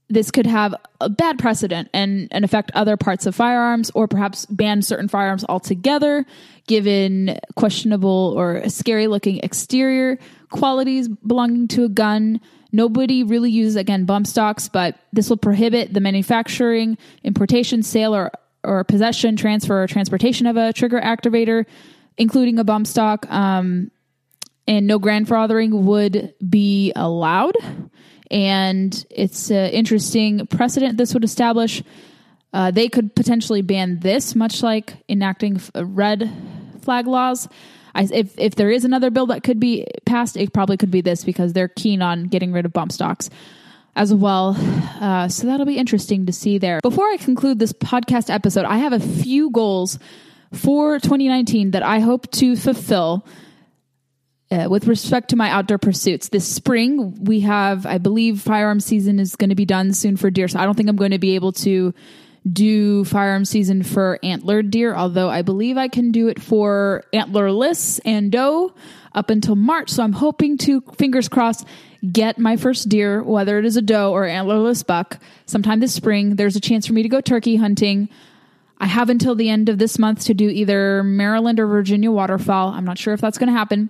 this 0.10 0.32
could 0.32 0.48
have 0.48 0.74
a 1.00 1.10
bad 1.10 1.38
precedent 1.38 1.88
and, 1.94 2.28
and 2.32 2.44
affect 2.44 2.72
other 2.74 2.98
parts 2.98 3.26
of 3.26 3.36
firearms 3.36 3.92
or 3.94 4.08
perhaps 4.08 4.46
ban 4.48 4.82
certain 4.82 5.08
firearms 5.08 5.46
altogether 5.48 6.26
given 6.68 7.38
questionable 7.56 8.34
or 8.36 8.68
scary 8.70 9.08
looking 9.08 9.40
exterior 9.40 10.18
qualities 10.50 11.08
belonging 11.08 11.68
to 11.68 11.84
a 11.84 11.90
gun. 11.90 12.42
Nobody 12.72 13.24
really 13.24 13.52
uses 13.52 13.76
again 13.76 14.06
bump 14.06 14.26
stocks 14.26 14.68
but 14.68 14.98
this 15.14 15.30
will 15.30 15.38
prohibit 15.38 15.94
the 15.94 16.02
manufacturing 16.02 16.98
importation 17.24 17.84
sale 17.84 18.16
or, 18.16 18.32
or 18.64 18.84
possession 18.84 19.36
transfer 19.36 19.84
or 19.84 19.88
transportation 19.88 20.48
of 20.48 20.58
a 20.58 20.74
trigger 20.74 21.00
activator 21.00 21.66
including 22.18 22.58
a 22.58 22.64
bump 22.64 22.88
stock 22.88 23.30
um, 23.32 23.92
and 24.68 24.88
no 24.88 25.00
grandfathering 25.00 25.84
would 25.84 26.34
be 26.48 26.92
allowed 26.96 27.56
and 28.32 29.06
it's 29.10 29.50
an 29.50 29.72
interesting 29.72 30.48
precedent 30.48 30.98
this 30.98 31.14
would 31.14 31.24
establish. 31.24 31.84
Uh, 32.54 32.72
they 32.72 32.90
could 32.90 33.16
potentially 33.16 33.62
ban 33.62 34.00
this, 34.00 34.36
much 34.36 34.64
like 34.64 34.94
enacting 35.08 35.60
uh, 35.76 35.86
red 35.86 36.32
flag 36.82 37.08
laws. 37.08 37.48
I, 37.94 38.08
if 38.12 38.38
if 38.38 38.56
there 38.56 38.70
is 38.72 38.86
another 38.86 39.10
bill 39.10 39.28
that 39.28 39.44
could 39.44 39.60
be 39.60 39.88
passed, 40.06 40.38
it 40.38 40.54
probably 40.54 40.78
could 40.78 40.92
be 40.92 41.02
this 41.02 41.24
because 41.24 41.54
they're 41.54 41.68
keen 41.68 42.02
on 42.02 42.26
getting 42.26 42.52
rid 42.52 42.66
of 42.66 42.74
bump 42.74 42.92
stocks 42.92 43.30
as 43.96 44.14
well. 44.14 44.56
Uh, 45.00 45.28
so 45.28 45.48
that'll 45.48 45.66
be 45.66 45.78
interesting 45.78 46.26
to 46.26 46.34
see 46.34 46.58
there. 46.58 46.80
Before 46.82 47.06
I 47.06 47.18
conclude 47.18 47.60
this 47.60 47.74
podcast 47.74 48.34
episode, 48.34 48.66
I 48.66 48.78
have 48.78 48.94
a 48.94 49.00
few 49.00 49.50
goals 49.52 50.00
for 50.54 51.00
2019 51.00 51.72
that 51.72 51.84
I 51.84 52.00
hope 52.00 52.30
to 52.32 52.56
fulfill 52.56 53.26
uh, 54.52 54.68
with 54.70 54.88
respect 54.88 55.30
to 55.30 55.36
my 55.36 55.50
outdoor 55.50 55.78
pursuits, 55.78 56.30
this 56.30 56.48
spring 56.48 57.24
we 57.24 57.42
have, 57.42 57.86
I 57.86 58.00
believe, 58.00 58.42
firearm 58.42 58.80
season 58.80 59.20
is 59.20 59.36
going 59.36 59.50
to 59.50 59.56
be 59.56 59.66
done 59.66 59.94
soon 59.94 60.18
for 60.18 60.32
deer. 60.32 60.48
So 60.48 60.60
I 60.60 60.66
don't 60.66 60.76
think 60.76 60.90
I'm 60.90 60.96
going 60.96 61.12
to 61.12 61.20
be 61.20 61.36
able 61.36 61.52
to 61.54 61.94
do 62.52 63.04
firearm 63.04 63.46
season 63.46 63.84
for 63.84 64.18
antlered 64.24 64.72
deer, 64.72 64.96
although 64.96 65.30
I 65.30 65.44
believe 65.44 65.78
I 65.78 65.88
can 65.88 66.12
do 66.12 66.30
it 66.30 66.42
for 66.42 67.04
antlerless 67.14 68.00
and 68.06 68.32
doe 68.32 68.74
up 69.14 69.30
until 69.30 69.56
March. 69.56 69.90
So 69.90 70.04
I'm 70.04 70.14
hoping 70.14 70.58
to, 70.60 70.82
fingers 70.98 71.30
crossed, 71.30 71.68
get 72.12 72.40
my 72.40 72.58
first 72.58 72.90
deer, 72.90 73.22
whether 73.22 73.60
it 73.60 73.66
is 73.66 73.78
a 73.78 73.82
doe 73.82 74.12
or 74.12 74.26
antlerless 74.26 74.86
buck, 74.86 75.20
sometime 75.46 75.80
this 75.80 75.94
spring. 75.94 76.38
There's 76.38 76.56
a 76.56 76.62
chance 76.62 76.88
for 76.88 76.94
me 76.94 77.04
to 77.04 77.10
go 77.10 77.22
turkey 77.22 77.58
hunting. 77.58 78.10
I 78.80 78.86
have 78.88 79.10
until 79.10 79.36
the 79.36 79.50
end 79.50 79.68
of 79.70 79.78
this 79.78 80.00
month 80.00 80.24
to 80.26 80.34
do 80.34 80.48
either 80.50 81.04
Maryland 81.04 81.60
or 81.60 81.68
Virginia 81.68 82.12
waterfowl. 82.12 82.70
I'm 82.70 82.86
not 82.86 82.98
sure 82.98 83.14
if 83.14 83.22
that's 83.22 83.38
going 83.38 83.50
to 83.52 83.58
happen. 83.58 83.90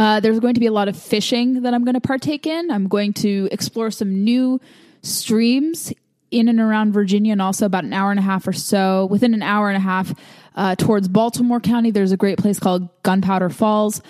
Uh, 0.00 0.18
there's 0.18 0.40
going 0.40 0.54
to 0.54 0.60
be 0.60 0.66
a 0.66 0.72
lot 0.72 0.88
of 0.88 0.96
fishing 0.96 1.60
that 1.60 1.74
I'm 1.74 1.84
going 1.84 1.94
to 1.94 2.00
partake 2.00 2.46
in. 2.46 2.70
I'm 2.70 2.88
going 2.88 3.12
to 3.14 3.50
explore 3.52 3.90
some 3.90 4.24
new 4.24 4.58
streams 5.02 5.92
in 6.30 6.48
and 6.48 6.58
around 6.58 6.94
Virginia 6.94 7.32
and 7.32 7.42
also 7.42 7.66
about 7.66 7.84
an 7.84 7.92
hour 7.92 8.10
and 8.10 8.18
a 8.18 8.22
half 8.22 8.48
or 8.48 8.54
so, 8.54 9.04
within 9.10 9.34
an 9.34 9.42
hour 9.42 9.68
and 9.68 9.76
a 9.76 9.80
half 9.80 10.14
uh, 10.56 10.74
towards 10.74 11.06
Baltimore 11.06 11.60
County. 11.60 11.90
There's 11.90 12.12
a 12.12 12.16
great 12.16 12.38
place 12.38 12.58
called 12.58 12.88
Gunpowder 13.02 13.50
Falls. 13.50 14.00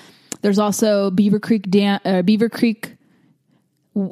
There's 0.42 0.60
also 0.60 1.10
Beaver 1.10 1.40
Creek 1.40 1.68
Dam, 1.68 1.98
uh, 2.04 2.22
Beaver 2.22 2.48
Creek 2.48 2.96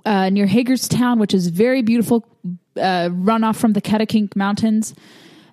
uh, 0.04 0.30
near 0.30 0.46
Hagerstown, 0.46 1.20
which 1.20 1.32
is 1.32 1.46
very 1.46 1.82
beautiful 1.82 2.26
uh, 2.76 3.08
runoff 3.08 3.54
from 3.54 3.74
the 3.74 3.80
Catoctin 3.80 4.28
Mountains. 4.34 4.96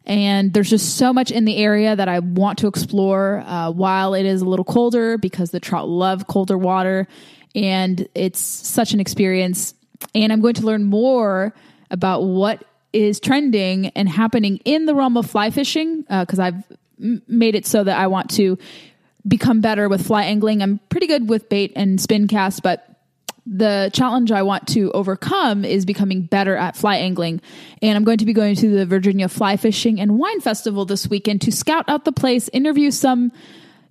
And 0.06 0.54
there's 0.54 0.70
just 0.70 0.98
so 0.98 1.12
much 1.12 1.32
in 1.32 1.46
the 1.46 1.58
area 1.58 1.96
that 1.96 2.08
I 2.08 2.20
want 2.20 2.60
to 2.60 2.68
explore 2.68 3.39
uh, 3.46 3.72
while 3.72 4.13
it 4.13 4.26
is 4.26 4.41
a 4.41 4.46
little 4.46 4.65
colder 4.65 5.18
because 5.18 5.52
the 5.52 5.60
trout 5.60 5.88
love 5.89 6.28
colder 6.28 6.58
water. 6.58 7.08
And 7.56 8.08
it's 8.13 8.39
such 8.39 8.94
an 8.94 9.00
experience. 9.00 9.74
And 10.13 10.32
I'm 10.32 10.41
going 10.41 10.54
to 10.56 10.65
learn 10.65 10.84
more 10.84 11.54
about 11.89 12.24
what 12.24 12.63
is 12.94 13.20
trending 13.20 13.88
and 13.88 14.08
happening 14.08 14.58
in 14.63 14.86
the 14.86 14.96
realm 14.96 15.18
of 15.18 15.30
fly 15.30 15.50
fishing 15.50 16.02
because 16.04 16.39
uh, 16.39 16.44
I've 16.44 16.63
m- 17.02 17.22
made 17.28 17.56
it 17.56 17.65
so 17.65 17.84
that 17.84 17.98
I 17.98 18.08
want 18.08 18.30
to 18.32 18.58
become 19.28 19.60
better 19.60 19.89
with 19.89 20.06
fly 20.06 20.24
angling. 20.24 20.62
I'm 20.62 20.80
pretty 20.89 21.08
good 21.08 21.28
with 21.28 21.50
bait 21.50 21.74
and 21.76 22.00
spin 22.00 22.28
cast, 22.28 22.63
but 22.63 22.95
the 23.46 23.92
challenge 23.94 24.32
I 24.32 24.42
want 24.42 24.68
to 24.70 24.92
overcome 24.92 25.66
is 25.66 25.86
becoming 25.86 26.24
better 26.24 26.56
at 26.56 26.76
fly 26.76 26.98
angling. 26.98 27.42
And 27.82 27.96
I'm 27.96 28.04
going 28.04 28.18
to 28.18 28.26
be 28.26 28.34
going 28.34 28.56
to 28.56 28.70
the 28.70 28.86
Virginia 28.86 29.30
Fly 29.30 29.58
Fishing 29.58 30.00
and 30.00 30.18
Wine 30.18 30.42
Festival 30.42 30.86
this 30.86 31.08
weekend 31.08 31.42
to 31.42 31.52
scout 31.52 31.86
out 31.88 32.06
the 32.06 32.12
place, 32.12 32.50
interview 32.54 32.90
some 32.92 33.32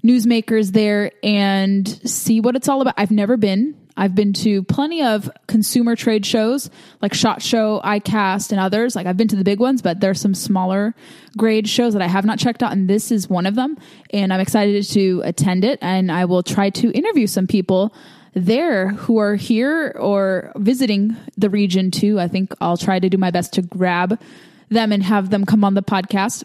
newsmakers 0.04 0.72
there, 0.72 1.12
and 1.22 1.88
see 2.08 2.40
what 2.40 2.56
it's 2.56 2.68
all 2.68 2.80
about. 2.80 2.94
I've 2.96 3.12
never 3.12 3.36
been. 3.36 3.76
I've 3.96 4.16
been 4.16 4.32
to 4.32 4.64
plenty 4.64 5.04
of 5.04 5.30
consumer 5.46 5.94
trade 5.94 6.26
shows 6.26 6.68
like 7.00 7.14
SHOT 7.14 7.40
Show, 7.40 7.80
ICAST, 7.84 8.50
and 8.50 8.60
others. 8.60 8.96
Like 8.96 9.06
I've 9.06 9.16
been 9.16 9.28
to 9.28 9.36
the 9.36 9.44
big 9.44 9.60
ones, 9.60 9.82
but 9.82 10.00
there's 10.00 10.20
some 10.20 10.34
smaller 10.34 10.96
grade 11.36 11.68
shows 11.68 11.92
that 11.92 12.02
I 12.02 12.08
have 12.08 12.24
not 12.24 12.40
checked 12.40 12.64
out, 12.64 12.72
and 12.72 12.90
this 12.90 13.12
is 13.12 13.28
one 13.30 13.46
of 13.46 13.54
them. 13.54 13.78
And 14.10 14.32
I'm 14.32 14.40
excited 14.40 14.82
to 14.90 15.22
attend 15.24 15.64
it, 15.64 15.78
and 15.80 16.10
I 16.10 16.24
will 16.24 16.42
try 16.42 16.70
to 16.70 16.90
interview 16.90 17.28
some 17.28 17.46
people 17.46 17.94
there 18.34 18.88
who 18.88 19.18
are 19.18 19.34
here 19.36 19.94
or 19.98 20.52
visiting 20.56 21.16
the 21.36 21.48
region 21.48 21.90
too. 21.90 22.18
I 22.20 22.28
think 22.28 22.52
I'll 22.60 22.76
try 22.76 22.98
to 22.98 23.08
do 23.08 23.16
my 23.16 23.30
best 23.30 23.54
to 23.54 23.62
grab 23.62 24.20
them 24.68 24.92
and 24.92 25.02
have 25.02 25.30
them 25.30 25.44
come 25.44 25.64
on 25.64 25.74
the 25.74 25.82
podcast 25.82 26.44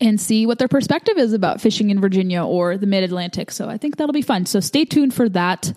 and 0.00 0.20
see 0.20 0.46
what 0.46 0.58
their 0.58 0.68
perspective 0.68 1.18
is 1.18 1.32
about 1.32 1.60
fishing 1.60 1.90
in 1.90 2.00
Virginia 2.00 2.44
or 2.44 2.76
the 2.76 2.86
mid 2.86 3.04
Atlantic. 3.04 3.50
So 3.50 3.68
I 3.68 3.78
think 3.78 3.96
that'll 3.96 4.12
be 4.12 4.22
fun. 4.22 4.46
So 4.46 4.60
stay 4.60 4.84
tuned 4.84 5.14
for 5.14 5.28
that 5.30 5.72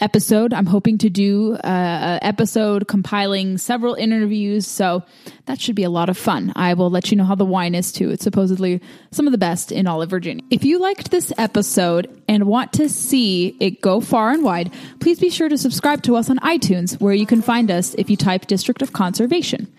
episode. 0.00 0.52
I'm 0.52 0.66
hoping 0.66 0.98
to 0.98 1.10
do 1.10 1.54
uh, 1.54 1.66
an 1.66 2.18
episode 2.22 2.88
compiling 2.88 3.58
several 3.58 3.94
interviews, 3.94 4.66
so 4.66 5.02
that 5.46 5.60
should 5.60 5.74
be 5.74 5.84
a 5.84 5.90
lot 5.90 6.08
of 6.08 6.16
fun. 6.16 6.52
I 6.56 6.74
will 6.74 6.90
let 6.90 7.10
you 7.10 7.16
know 7.16 7.24
how 7.24 7.34
the 7.34 7.44
wine 7.44 7.74
is 7.74 7.92
too. 7.92 8.10
It's 8.10 8.24
supposedly 8.24 8.80
some 9.10 9.26
of 9.26 9.32
the 9.32 9.38
best 9.38 9.72
in 9.72 9.86
all 9.86 10.02
of 10.02 10.10
Virginia. 10.10 10.44
If 10.50 10.64
you 10.64 10.78
liked 10.78 11.10
this 11.10 11.32
episode 11.38 12.22
and 12.28 12.44
want 12.44 12.72
to 12.74 12.88
see 12.88 13.56
it 13.60 13.80
go 13.80 14.00
far 14.00 14.30
and 14.30 14.42
wide, 14.42 14.72
please 15.00 15.18
be 15.18 15.30
sure 15.30 15.48
to 15.48 15.58
subscribe 15.58 16.02
to 16.04 16.16
us 16.16 16.30
on 16.30 16.38
iTunes, 16.38 17.00
where 17.00 17.14
you 17.14 17.26
can 17.26 17.42
find 17.42 17.70
us 17.70 17.94
if 17.94 18.10
you 18.10 18.16
type 18.16 18.46
District 18.46 18.82
of 18.82 18.92
Conservation. 18.92 19.72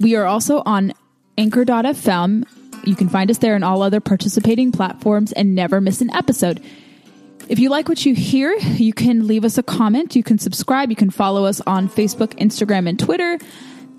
We 0.00 0.16
are 0.16 0.24
also 0.24 0.62
on 0.64 0.92
Anchor.fm. 1.36 2.44
You 2.86 2.96
can 2.96 3.08
find 3.08 3.30
us 3.30 3.38
there 3.38 3.54
and 3.54 3.64
all 3.64 3.82
other 3.82 4.00
participating 4.00 4.72
platforms 4.72 5.32
and 5.32 5.54
never 5.54 5.80
miss 5.80 6.00
an 6.00 6.10
episode. 6.14 6.62
If 7.50 7.58
you 7.58 7.68
like 7.68 7.88
what 7.88 8.06
you 8.06 8.14
hear, 8.14 8.52
you 8.52 8.92
can 8.92 9.26
leave 9.26 9.44
us 9.44 9.58
a 9.58 9.64
comment. 9.64 10.14
You 10.14 10.22
can 10.22 10.38
subscribe. 10.38 10.88
You 10.88 10.94
can 10.94 11.10
follow 11.10 11.46
us 11.46 11.60
on 11.62 11.88
Facebook, 11.88 12.38
Instagram, 12.38 12.88
and 12.88 12.96
Twitter. 12.96 13.40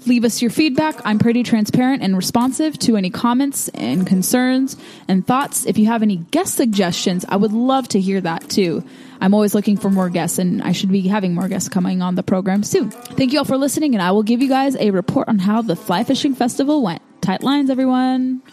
Leave 0.06 0.24
us 0.24 0.42
your 0.42 0.50
feedback. 0.50 0.96
I'm 1.04 1.20
pretty 1.20 1.44
transparent 1.44 2.02
and 2.02 2.16
responsive 2.16 2.80
to 2.80 2.96
any 2.96 3.10
comments 3.10 3.68
and 3.68 4.08
concerns 4.08 4.78
and 5.10 5.28
thoughts. 5.28 5.66
If 5.66 5.78
you 5.78 5.88
have 5.88 6.02
any 6.02 6.16
guest 6.16 6.56
suggestions, 6.56 7.26
I 7.28 7.36
would 7.36 7.52
love 7.52 7.90
to 7.90 8.00
hear 8.00 8.22
that 8.22 8.50
too. 8.50 8.86
I'm 9.20 9.34
always 9.34 9.54
looking 9.54 9.76
for 9.76 9.90
more 9.90 10.10
guests, 10.10 10.40
and 10.40 10.64
I 10.64 10.72
should 10.72 10.90
be 10.90 11.02
having 11.02 11.34
more 11.34 11.50
guests 11.50 11.68
coming 11.68 12.02
on 12.02 12.16
the 12.16 12.24
program 12.24 12.64
soon. 12.64 12.90
Thank 12.90 13.34
you 13.34 13.40
all 13.40 13.46
for 13.46 13.58
listening, 13.58 13.96
and 13.96 14.02
I 14.02 14.12
will 14.12 14.24
give 14.24 14.42
you 14.42 14.48
guys 14.48 14.78
a 14.78 14.92
report 14.92 15.28
on 15.28 15.40
how 15.40 15.62
the 15.62 15.76
Fly 15.76 16.06
Fishing 16.06 16.36
Festival 16.36 16.82
went. 16.82 17.02
Tight 17.20 17.44
lines, 17.44 17.70
everyone. 17.70 18.44